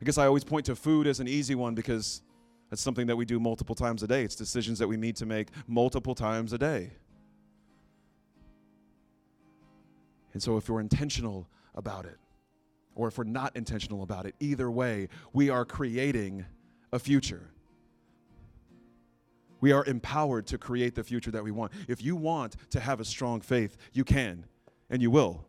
I 0.03 0.05
guess 0.05 0.19
I 0.19 0.27
always 0.27 0.43
point 0.43 0.67
to 0.67 0.75
food 0.75 1.07
as 1.07 1.21
an 1.21 1.29
easy 1.29 1.55
one 1.55 1.77
because 1.77 2.23
that's 2.69 2.83
something 2.83 3.07
that 3.07 3.15
we 3.15 3.25
do 3.25 3.39
multiple 3.39 3.77
times 3.77 4.03
a 4.03 4.09
day. 4.09 4.25
It's 4.25 4.35
decisions 4.35 4.81
that 4.81 4.89
we 4.89 4.97
need 4.97 5.15
to 5.15 5.27
make 5.27 5.51
multiple 5.69 6.17
times 6.17 6.53
a 6.53 6.59
day. 6.59 6.91
And 10.33 10.43
so 10.43 10.57
if 10.57 10.69
we're 10.69 10.81
intentional 10.81 11.47
about 11.77 12.05
it, 12.05 12.19
or 12.97 13.07
if 13.07 13.17
we're 13.17 13.23
not 13.23 13.55
intentional 13.55 14.03
about 14.03 14.27
it, 14.27 14.35
either 14.41 14.73
way, 14.73 15.09
we 15.33 15.51
are 15.51 15.65
creating 15.65 16.47
a 16.93 16.99
future. 16.99 17.53
We 19.61 19.71
are 19.71 19.85
empowered 19.85 20.49
to 20.49 20.59
create 20.59 20.97
the 20.97 21.05
future 21.05 21.31
that 21.31 21.45
we 21.45 21.53
want. 21.53 21.71
If 21.87 22.03
you 22.03 22.17
want 22.17 22.57
to 22.71 22.81
have 22.81 22.99
a 22.99 23.05
strong 23.05 23.41
faith, 23.41 23.77
you 23.93 24.03
can 24.03 24.47
and 24.91 25.01
you 25.01 25.13
will. 25.13 25.47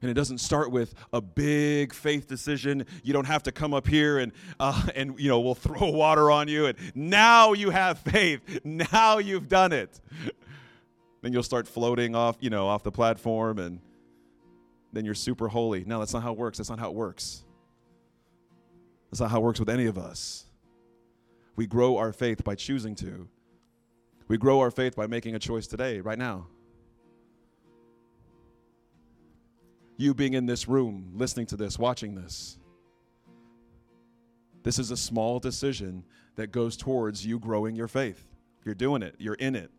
And 0.00 0.10
it 0.10 0.14
doesn't 0.14 0.38
start 0.38 0.70
with 0.70 0.94
a 1.12 1.20
big 1.20 1.92
faith 1.92 2.28
decision. 2.28 2.86
You 3.02 3.12
don't 3.12 3.26
have 3.26 3.42
to 3.44 3.52
come 3.52 3.74
up 3.74 3.86
here 3.86 4.18
and, 4.18 4.32
uh, 4.60 4.86
and 4.94 5.18
you 5.18 5.28
know, 5.28 5.40
we'll 5.40 5.54
throw 5.54 5.88
water 5.90 6.30
on 6.30 6.48
you. 6.48 6.66
And 6.66 6.78
now 6.94 7.52
you 7.52 7.70
have 7.70 7.98
faith. 7.98 8.60
Now 8.64 9.18
you've 9.18 9.48
done 9.48 9.72
it. 9.72 10.00
then 11.22 11.32
you'll 11.32 11.42
start 11.42 11.66
floating 11.66 12.14
off, 12.14 12.36
you 12.40 12.50
know, 12.50 12.68
off 12.68 12.82
the 12.82 12.92
platform 12.92 13.58
and 13.58 13.80
then 14.92 15.04
you're 15.04 15.14
super 15.14 15.48
holy. 15.48 15.84
No, 15.84 15.98
that's 15.98 16.14
not 16.14 16.22
how 16.22 16.32
it 16.32 16.38
works. 16.38 16.58
That's 16.58 16.70
not 16.70 16.78
how 16.78 16.88
it 16.88 16.94
works. 16.94 17.44
That's 19.10 19.20
not 19.20 19.30
how 19.30 19.38
it 19.38 19.42
works 19.42 19.60
with 19.60 19.68
any 19.68 19.86
of 19.86 19.98
us. 19.98 20.44
We 21.56 21.66
grow 21.66 21.96
our 21.96 22.12
faith 22.12 22.44
by 22.44 22.54
choosing 22.54 22.94
to. 22.96 23.28
We 24.28 24.38
grow 24.38 24.60
our 24.60 24.70
faith 24.70 24.94
by 24.94 25.06
making 25.06 25.34
a 25.34 25.38
choice 25.38 25.66
today, 25.66 26.00
right 26.00 26.18
now. 26.18 26.46
You 29.98 30.14
being 30.14 30.32
in 30.34 30.46
this 30.46 30.66
room, 30.68 31.12
listening 31.14 31.44
to 31.46 31.56
this, 31.56 31.78
watching 31.78 32.14
this. 32.14 32.56
This 34.62 34.78
is 34.78 34.90
a 34.90 34.96
small 34.96 35.40
decision 35.40 36.04
that 36.36 36.52
goes 36.52 36.76
towards 36.76 37.26
you 37.26 37.38
growing 37.38 37.76
your 37.76 37.88
faith. 37.88 38.24
You're 38.64 38.76
doing 38.76 39.02
it, 39.02 39.16
you're 39.18 39.34
in 39.34 39.54
it. 39.54 39.70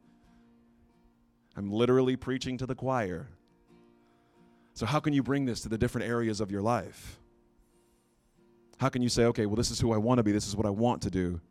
I'm 1.56 1.72
literally 1.72 2.16
preaching 2.16 2.58
to 2.58 2.66
the 2.66 2.76
choir. 2.76 3.30
So, 4.74 4.86
how 4.86 5.00
can 5.00 5.14
you 5.14 5.24
bring 5.24 5.46
this 5.46 5.62
to 5.62 5.70
the 5.70 5.78
different 5.78 6.08
areas 6.08 6.42
of 6.42 6.52
your 6.52 6.62
life? 6.62 7.20
How 8.78 8.90
can 8.90 9.02
you 9.02 9.10
say, 9.10 9.26
okay, 9.26 9.46
well, 9.46 9.56
this 9.56 9.72
is 9.72 9.80
who 9.80 9.92
I 9.92 9.98
want 9.98 10.20
to 10.20 10.24
be, 10.24 10.32
this 10.32 10.48
is 10.48 10.56
what 10.56 10.66
I 10.66 10.70
want 10.70 11.02
to 11.04 11.10
do? 11.10 11.42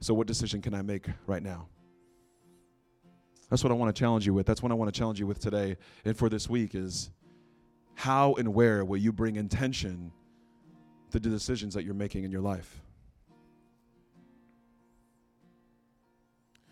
So, 0.00 0.14
what 0.14 0.26
decision 0.26 0.62
can 0.62 0.74
I 0.74 0.82
make 0.82 1.06
right 1.26 1.42
now? 1.42 1.68
That's 3.54 3.62
what 3.62 3.70
I 3.70 3.76
want 3.76 3.94
to 3.94 4.00
challenge 4.00 4.26
you 4.26 4.34
with. 4.34 4.46
That's 4.46 4.64
what 4.64 4.72
I 4.72 4.74
want 4.74 4.92
to 4.92 4.98
challenge 4.98 5.20
you 5.20 5.28
with 5.28 5.38
today 5.38 5.76
and 6.04 6.18
for 6.18 6.28
this 6.28 6.50
week 6.50 6.74
is 6.74 7.10
how 7.94 8.34
and 8.34 8.52
where 8.52 8.84
will 8.84 8.96
you 8.96 9.12
bring 9.12 9.36
intention 9.36 10.10
to 11.12 11.20
the 11.20 11.28
decisions 11.28 11.72
that 11.74 11.84
you're 11.84 11.94
making 11.94 12.24
in 12.24 12.32
your 12.32 12.40
life? 12.40 12.82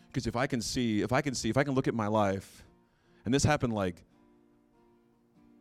Because 0.08 0.26
if 0.26 0.34
I 0.34 0.48
can 0.48 0.60
see, 0.60 1.02
if 1.02 1.12
I 1.12 1.20
can 1.20 1.36
see, 1.36 1.48
if 1.48 1.56
I 1.56 1.62
can 1.62 1.74
look 1.74 1.86
at 1.86 1.94
my 1.94 2.08
life, 2.08 2.64
and 3.24 3.32
this 3.32 3.44
happened 3.44 3.74
like 3.74 4.02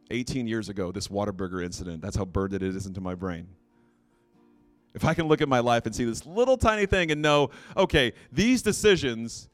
18 0.10 0.48
years 0.48 0.70
ago, 0.70 0.92
this 0.92 1.08
Whataburger 1.08 1.64
incident, 1.64 2.02
that's 2.02 2.16
how 2.16 2.26
burned 2.26 2.56
it 2.56 2.64
is 2.64 2.88
into 2.88 3.00
my 3.00 3.14
brain. 3.14 3.48
If 4.96 5.06
I 5.06 5.14
can 5.14 5.28
look 5.28 5.42
at 5.42 5.48
my 5.48 5.60
life 5.60 5.86
and 5.86 5.94
see 5.94 6.04
this 6.04 6.26
little 6.26 6.58
tiny 6.58 6.88
thing 6.88 7.12
and 7.12 7.22
know, 7.22 7.52
okay, 7.78 8.14
these 8.32 8.64
decisions 8.64 9.50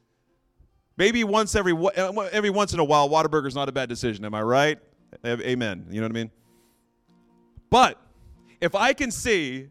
Maybe 0.97 1.23
once 1.23 1.55
every 1.55 1.73
uh, 1.73 2.11
every 2.31 2.49
once 2.49 2.73
in 2.73 2.79
a 2.79 2.83
while, 2.83 3.07
Whataburger's 3.07 3.55
not 3.55 3.69
a 3.69 3.71
bad 3.71 3.87
decision. 3.87 4.25
Am 4.25 4.33
I 4.33 4.41
right? 4.41 4.79
Amen. 5.25 5.85
You 5.89 6.01
know 6.01 6.07
what 6.07 6.11
I 6.11 6.19
mean? 6.19 6.31
But 7.69 8.01
if 8.61 8.75
I 8.75 8.93
can 8.93 9.11
see 9.11 9.67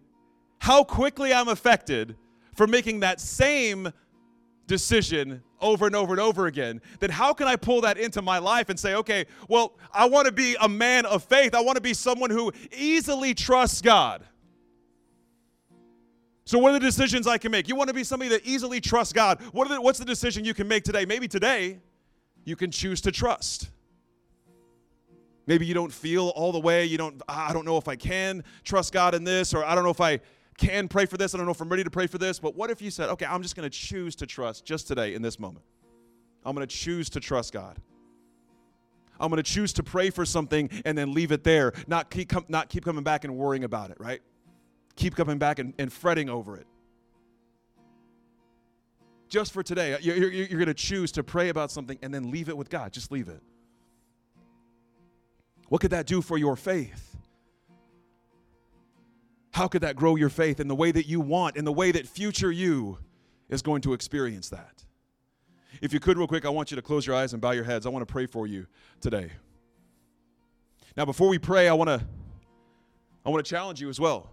how 0.61 0.85
quickly 0.85 1.33
I'm 1.33 1.49
affected 1.49 2.17
for 2.55 2.67
making 2.67 3.01
that 3.01 3.21
same 3.21 3.93
decision 4.67 5.43
over 5.61 5.87
and 5.87 5.97
over 5.97 6.13
and 6.13 6.21
over 6.21 6.47
again, 6.47 6.81
then 7.01 7.11
how 7.11 7.33
can 7.33 7.47
I 7.47 7.57
pull 7.57 7.83
that 7.83 7.99
into 7.99 8.23
my 8.23 8.39
life 8.39 8.69
and 8.69 8.79
say, 8.79 8.95
okay, 8.95 9.27
well, 9.49 9.75
I 9.93 10.09
want 10.09 10.27
to 10.27 10.33
be 10.33 10.57
a 10.61 10.69
man 10.69 11.07
of 11.07 11.25
faith. 11.25 11.55
I 11.55 11.61
want 11.61 11.77
to 11.77 11.83
be 11.83 11.95
someone 11.95 12.31
who 12.31 12.53
easily 12.77 13.35
trusts 13.35 13.81
God. 13.81 14.25
So, 16.47 16.61
what 16.61 16.71
are 16.71 16.75
the 16.75 16.81
decisions 16.81 17.27
I 17.27 17.39
can 17.39 17.51
make? 17.51 17.67
You 17.69 17.75
want 17.75 17.89
to 17.89 17.95
be 17.95 18.05
somebody 18.05 18.29
that 18.31 18.47
easily 18.47 18.81
trusts 18.81 19.13
God. 19.13 19.43
What 19.53 19.69
the, 19.69 19.81
what's 19.81 19.99
the 19.99 20.05
decision 20.05 20.45
you 20.45 20.55
can 20.55 20.69
make 20.69 20.85
today? 20.85 21.05
Maybe 21.05 21.27
today 21.27 21.81
you 22.45 22.55
can 22.55 22.71
choose 22.71 23.01
to 23.03 23.11
trust. 23.11 23.69
Maybe 25.49 25.67
you 25.67 25.75
don't 25.75 25.93
feel 25.93 26.29
all 26.31 26.53
the 26.53 26.61
way. 26.61 26.85
You 26.85 26.99
don't, 26.99 27.21
ah, 27.29 27.51
I 27.51 27.53
don't 27.53 27.65
know 27.65 27.79
if 27.79 27.89
I 27.89 27.97
can 27.97 28.45
trust 28.63 28.93
God 28.93 29.15
in 29.15 29.25
this, 29.25 29.55
or 29.55 29.65
I 29.65 29.75
don't 29.75 29.83
know 29.83 29.91
if 29.91 30.01
I 30.01 30.21
can 30.57 30.87
pray 30.87 31.05
for 31.05 31.17
this. 31.17 31.35
I 31.35 31.37
don't 31.37 31.47
know 31.47 31.53
if 31.53 31.61
I'm 31.61 31.69
ready 31.69 31.85
to 31.85 31.91
pray 31.91 32.07
for 32.07 32.19
this. 32.19 32.39
But 32.39 32.55
what 32.55 32.71
if 32.71 32.81
you 32.81 32.93
said, 32.93 33.11
okay, 33.11 33.27
I'm 33.27 33.43
just 33.43 33.57
going 33.57 33.69
to 33.69 33.77
choose 33.77 34.15
to 34.17 34.27
trust 34.27 34.65
just 34.65 34.87
today 34.87 35.15
in 35.15 35.23
this 35.23 35.41
moment? 35.41 35.65
I'm 36.45 36.55
going 36.55 36.67
to 36.67 36.75
choose 36.75 37.11
to 37.11 37.21
trust 37.21 37.53
God. 37.53 37.81
I'm 39.19 39.31
going 39.31 39.43
to 39.43 39.51
choose 39.51 39.73
to 39.75 39.83
pray 39.83 40.11
for 40.11 40.25
something 40.25 40.71
and 40.85 40.97
then 40.97 41.13
leave 41.13 41.33
it 41.33 41.43
there, 41.43 41.73
not 41.89 42.09
keep, 42.09 42.33
not 42.49 42.69
keep 42.69 42.85
coming 42.85 43.03
back 43.03 43.25
and 43.25 43.37
worrying 43.37 43.65
about 43.65 43.91
it, 43.91 43.97
right? 43.99 44.21
Keep 44.97 45.15
coming 45.15 45.39
back 45.39 45.59
and, 45.59 45.75
and 45.79 45.93
fretting 45.93 46.29
over 46.29 46.57
it. 46.57 46.67
Just 49.29 49.53
for 49.53 49.63
today, 49.63 49.95
uh, 49.95 49.99
you're, 50.01 50.17
you're, 50.17 50.31
you're 50.31 50.59
going 50.59 50.67
to 50.67 50.75
choose 50.75 51.13
to 51.13 51.23
pray 51.23 51.49
about 51.49 51.71
something 51.71 51.99
and 52.03 52.13
then 52.13 52.31
leave 52.31 52.49
it 52.49 52.57
with 52.57 52.71
God. 52.71 52.93
Just 52.93 53.13
leave 53.13 53.29
it. 53.29 53.43
What 55.69 55.81
could 55.81 55.91
that 55.91 56.07
do 56.07 56.23
for 56.23 56.39
your 56.39 56.57
faith? 56.57 57.17
How 59.53 59.69
could 59.69 59.83
that 59.83 59.97
grow 59.97 60.17
your 60.17 60.29
faith 60.29 60.61
in 60.61 60.69
the 60.69 60.75
way 60.75 60.93
that 60.93 61.07
you 61.07 61.21
want, 61.21 61.57
in 61.57 61.65
the 61.65 61.73
way 61.73 61.91
that 61.91 62.07
future 62.07 62.53
you 62.53 62.99
is 63.49 63.63
going 63.63 63.83
to 63.83 63.95
experience 63.95 64.49
that? 64.51 64.85
If 65.83 65.93
you 65.93 66.01
could, 66.01 66.19
real 66.19 66.29
quick, 66.29 66.45
I 66.45 66.51
want 66.51 66.71
you 66.71 66.77
to 66.77 66.83
close 66.83 67.07
your 67.07 67.17
eyes 67.17 67.33
and 67.33 67.43
bow 67.43 67.51
your 67.51 67.65
heads. 67.65 67.85
I 67.85 67.89
want 67.89 68.07
to 68.07 68.11
pray 68.11 68.27
for 68.27 68.47
you 68.47 68.67
today. 69.01 69.33
Now, 70.97 71.05
before 71.05 71.29
we 71.29 71.39
pray, 71.39 71.69
I 71.69 71.73
want 71.73 71.89
to 71.89 72.03
I 73.25 73.31
want 73.31 73.45
to 73.45 73.51
challenge 73.51 73.81
you 73.81 73.89
as 73.89 73.99
well. 73.99 74.31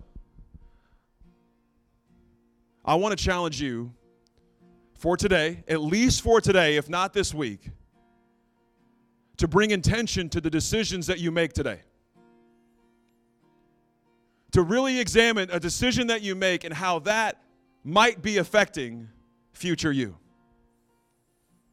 I 2.85 2.95
want 2.95 3.17
to 3.17 3.23
challenge 3.23 3.61
you 3.61 3.93
for 4.95 5.15
today, 5.15 5.63
at 5.67 5.81
least 5.81 6.21
for 6.21 6.41
today, 6.41 6.75
if 6.75 6.89
not 6.89 7.13
this 7.13 7.33
week, 7.33 7.69
to 9.37 9.47
bring 9.47 9.71
intention 9.71 10.29
to 10.29 10.41
the 10.41 10.49
decisions 10.49 11.07
that 11.07 11.19
you 11.19 11.31
make 11.31 11.53
today. 11.53 11.79
To 14.51 14.61
really 14.61 14.99
examine 14.99 15.49
a 15.51 15.59
decision 15.59 16.07
that 16.07 16.21
you 16.21 16.35
make 16.35 16.63
and 16.63 16.73
how 16.73 16.99
that 16.99 17.41
might 17.83 18.21
be 18.21 18.37
affecting 18.37 19.09
future 19.51 19.91
you. 19.91 20.15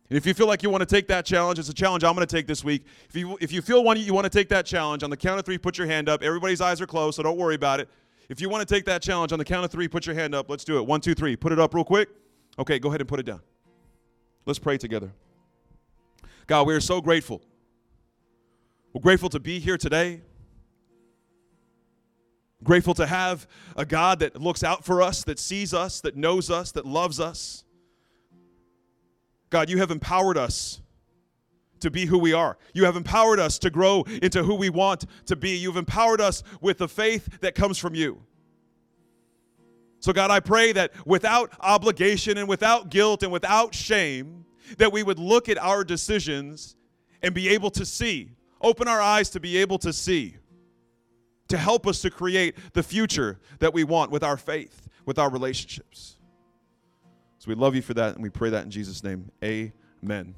And 0.08 0.16
if 0.16 0.26
you 0.26 0.34
feel 0.34 0.48
like 0.48 0.62
you 0.62 0.70
want 0.70 0.80
to 0.80 0.86
take 0.86 1.06
that 1.08 1.24
challenge, 1.24 1.58
it's 1.58 1.68
a 1.68 1.74
challenge 1.74 2.02
I'm 2.02 2.14
going 2.14 2.26
to 2.26 2.34
take 2.34 2.46
this 2.46 2.64
week. 2.64 2.84
If 3.08 3.14
you, 3.14 3.38
if 3.40 3.52
you 3.52 3.62
feel 3.62 3.84
one, 3.84 3.96
you 3.96 4.12
want 4.12 4.24
to 4.24 4.30
take 4.30 4.48
that 4.48 4.66
challenge, 4.66 5.04
on 5.04 5.10
the 5.10 5.16
count 5.16 5.38
of 5.38 5.44
three, 5.44 5.58
put 5.58 5.78
your 5.78 5.86
hand 5.86 6.08
up. 6.08 6.22
Everybody's 6.22 6.60
eyes 6.60 6.80
are 6.80 6.86
closed, 6.86 7.16
so 7.16 7.22
don't 7.22 7.38
worry 7.38 7.54
about 7.54 7.78
it. 7.78 7.88
If 8.30 8.40
you 8.40 8.48
want 8.48 8.66
to 8.66 8.74
take 8.74 8.84
that 8.84 9.02
challenge 9.02 9.32
on 9.32 9.40
the 9.40 9.44
count 9.44 9.64
of 9.64 9.72
three, 9.72 9.88
put 9.88 10.06
your 10.06 10.14
hand 10.14 10.36
up. 10.36 10.48
Let's 10.48 10.62
do 10.62 10.78
it. 10.78 10.86
One, 10.86 11.00
two, 11.00 11.14
three. 11.16 11.34
Put 11.34 11.50
it 11.50 11.58
up 11.58 11.74
real 11.74 11.82
quick. 11.82 12.08
Okay, 12.60 12.78
go 12.78 12.88
ahead 12.88 13.00
and 13.00 13.08
put 13.08 13.18
it 13.18 13.26
down. 13.26 13.40
Let's 14.46 14.60
pray 14.60 14.78
together. 14.78 15.10
God, 16.46 16.68
we 16.68 16.74
are 16.74 16.80
so 16.80 17.00
grateful. 17.00 17.42
We're 18.92 19.00
grateful 19.00 19.30
to 19.30 19.40
be 19.40 19.58
here 19.58 19.76
today. 19.76 20.20
Grateful 22.62 22.94
to 22.94 23.06
have 23.06 23.48
a 23.76 23.84
God 23.84 24.20
that 24.20 24.40
looks 24.40 24.62
out 24.62 24.84
for 24.84 25.02
us, 25.02 25.24
that 25.24 25.40
sees 25.40 25.74
us, 25.74 26.00
that 26.02 26.16
knows 26.16 26.50
us, 26.50 26.70
that 26.72 26.86
loves 26.86 27.18
us. 27.18 27.64
God, 29.48 29.68
you 29.68 29.78
have 29.78 29.90
empowered 29.90 30.38
us 30.38 30.79
to 31.80 31.90
be 31.90 32.06
who 32.06 32.18
we 32.18 32.32
are. 32.32 32.56
You 32.74 32.84
have 32.84 32.96
empowered 32.96 33.40
us 33.40 33.58
to 33.60 33.70
grow 33.70 34.02
into 34.22 34.42
who 34.42 34.54
we 34.54 34.70
want 34.70 35.06
to 35.26 35.36
be. 35.36 35.56
You've 35.56 35.76
empowered 35.76 36.20
us 36.20 36.42
with 36.60 36.78
the 36.78 36.88
faith 36.88 37.40
that 37.40 37.54
comes 37.54 37.78
from 37.78 37.94
you. 37.94 38.22
So, 40.00 40.12
God, 40.12 40.30
I 40.30 40.40
pray 40.40 40.72
that 40.72 40.92
without 41.06 41.52
obligation 41.60 42.38
and 42.38 42.48
without 42.48 42.90
guilt 42.90 43.22
and 43.22 43.30
without 43.30 43.74
shame, 43.74 44.46
that 44.78 44.92
we 44.92 45.02
would 45.02 45.18
look 45.18 45.48
at 45.48 45.58
our 45.58 45.84
decisions 45.84 46.76
and 47.22 47.34
be 47.34 47.48
able 47.50 47.70
to 47.72 47.84
see, 47.84 48.30
open 48.62 48.88
our 48.88 49.00
eyes 49.00 49.28
to 49.30 49.40
be 49.40 49.58
able 49.58 49.78
to 49.78 49.92
see, 49.92 50.36
to 51.48 51.58
help 51.58 51.86
us 51.86 52.00
to 52.02 52.10
create 52.10 52.56
the 52.72 52.82
future 52.82 53.40
that 53.58 53.74
we 53.74 53.84
want 53.84 54.10
with 54.10 54.22
our 54.22 54.38
faith, 54.38 54.88
with 55.04 55.18
our 55.18 55.28
relationships. 55.28 56.16
So 57.38 57.48
we 57.48 57.54
love 57.54 57.74
you 57.74 57.82
for 57.82 57.94
that, 57.94 58.14
and 58.14 58.22
we 58.22 58.30
pray 58.30 58.50
that 58.50 58.64
in 58.64 58.70
Jesus' 58.70 59.02
name. 59.02 59.30
Amen. 59.42 60.34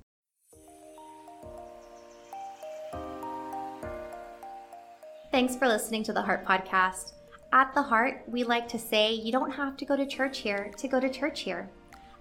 Thanks 5.33 5.57
for 5.57 5.67
listening 5.67 6.05
to 6.05 6.13
the 6.13 6.21
Heart 6.21 6.45
Podcast. 6.45 7.15
At 7.55 7.73
the 7.73 7.81
Heart, 7.81 8.25
we 8.29 8.45
like 8.45 8.69
to 8.69 8.79
say 8.79 9.15
you 9.15 9.33
don't 9.33 9.51
have 9.51 9.79
to 9.79 9.87
go 9.87 9.97
to 9.97 10.05
church 10.05 10.41
here 10.41 10.71
to 10.77 10.87
go 10.87 11.01
to 11.01 11.09
church 11.09 11.41
here. 11.41 11.71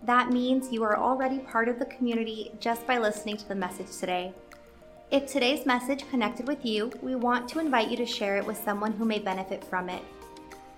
That 0.06 0.32
means 0.32 0.72
you 0.72 0.82
are 0.84 0.98
already 0.98 1.40
part 1.40 1.68
of 1.68 1.78
the 1.78 1.88
community 1.88 2.54
just 2.62 2.88
by 2.88 3.00
listening 3.00 3.36
to 3.36 3.46
the 3.50 3.54
message 3.54 3.98
today. 3.98 4.32
If 5.12 5.28
today's 5.28 5.66
message 5.66 6.10
connected 6.10 6.48
with 6.48 6.66
you, 6.66 6.90
we 7.02 7.16
want 7.16 7.50
to 7.50 7.60
invite 7.60 7.90
you 7.90 7.98
to 7.98 8.06
share 8.06 8.38
it 8.38 8.46
with 8.46 8.64
someone 8.64 8.94
who 8.94 9.04
may 9.04 9.20
benefit 9.20 9.62
from 9.62 9.90
it. 9.90 10.04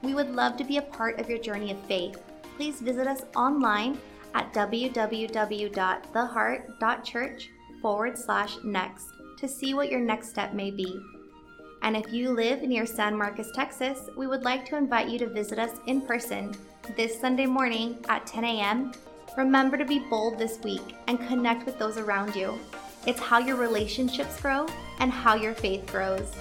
We 0.02 0.16
would 0.16 0.34
love 0.34 0.58
to 0.58 0.64
be 0.64 0.78
a 0.78 0.82
part 0.82 1.20
of 1.20 1.30
your 1.30 1.38
journey 1.38 1.70
of 1.70 1.78
faith. 1.82 2.20
Please 2.58 2.82
visit 2.82 3.06
us 3.06 3.22
online 3.36 4.00
at 4.34 4.52
www.theheart.church 4.56 7.50
forward 7.80 8.18
slash 8.18 8.58
next 8.64 9.06
to 9.38 9.48
see 9.48 9.76
what 9.76 9.92
your 9.92 10.02
next 10.02 10.30
step 10.30 10.56
may 10.56 10.72
be. 10.72 11.00
And 11.84 11.98
if 11.98 12.14
you 12.14 12.32
live 12.32 12.62
near 12.62 12.86
San 12.86 13.16
Marcos, 13.16 13.52
Texas, 13.52 14.10
we 14.16 14.26
would 14.26 14.44
like 14.44 14.66
to 14.68 14.78
invite 14.78 15.10
you 15.10 15.20
to 15.20 15.28
visit 15.28 15.60
us 15.60 15.80
in 15.86 16.00
person 16.00 16.56
this 16.96 17.20
Sunday 17.20 17.46
morning 17.46 17.98
at 18.08 18.26
10 18.26 18.46
a.m. 18.46 18.94
Remember 19.38 19.78
to 19.78 19.84
be 19.84 20.00
bold 20.00 20.40
this 20.40 20.60
week 20.64 20.96
and 21.08 21.20
connect 21.28 21.66
with 21.66 21.78
those 21.78 21.98
around 21.98 22.38
you. 22.38 22.58
It's 23.06 23.20
how 23.20 23.40
your 23.40 23.58
relationships 23.58 24.40
grow 24.40 24.66
and 25.00 25.12
how 25.12 25.36
your 25.36 25.54
faith 25.54 25.86
grows. 25.88 26.34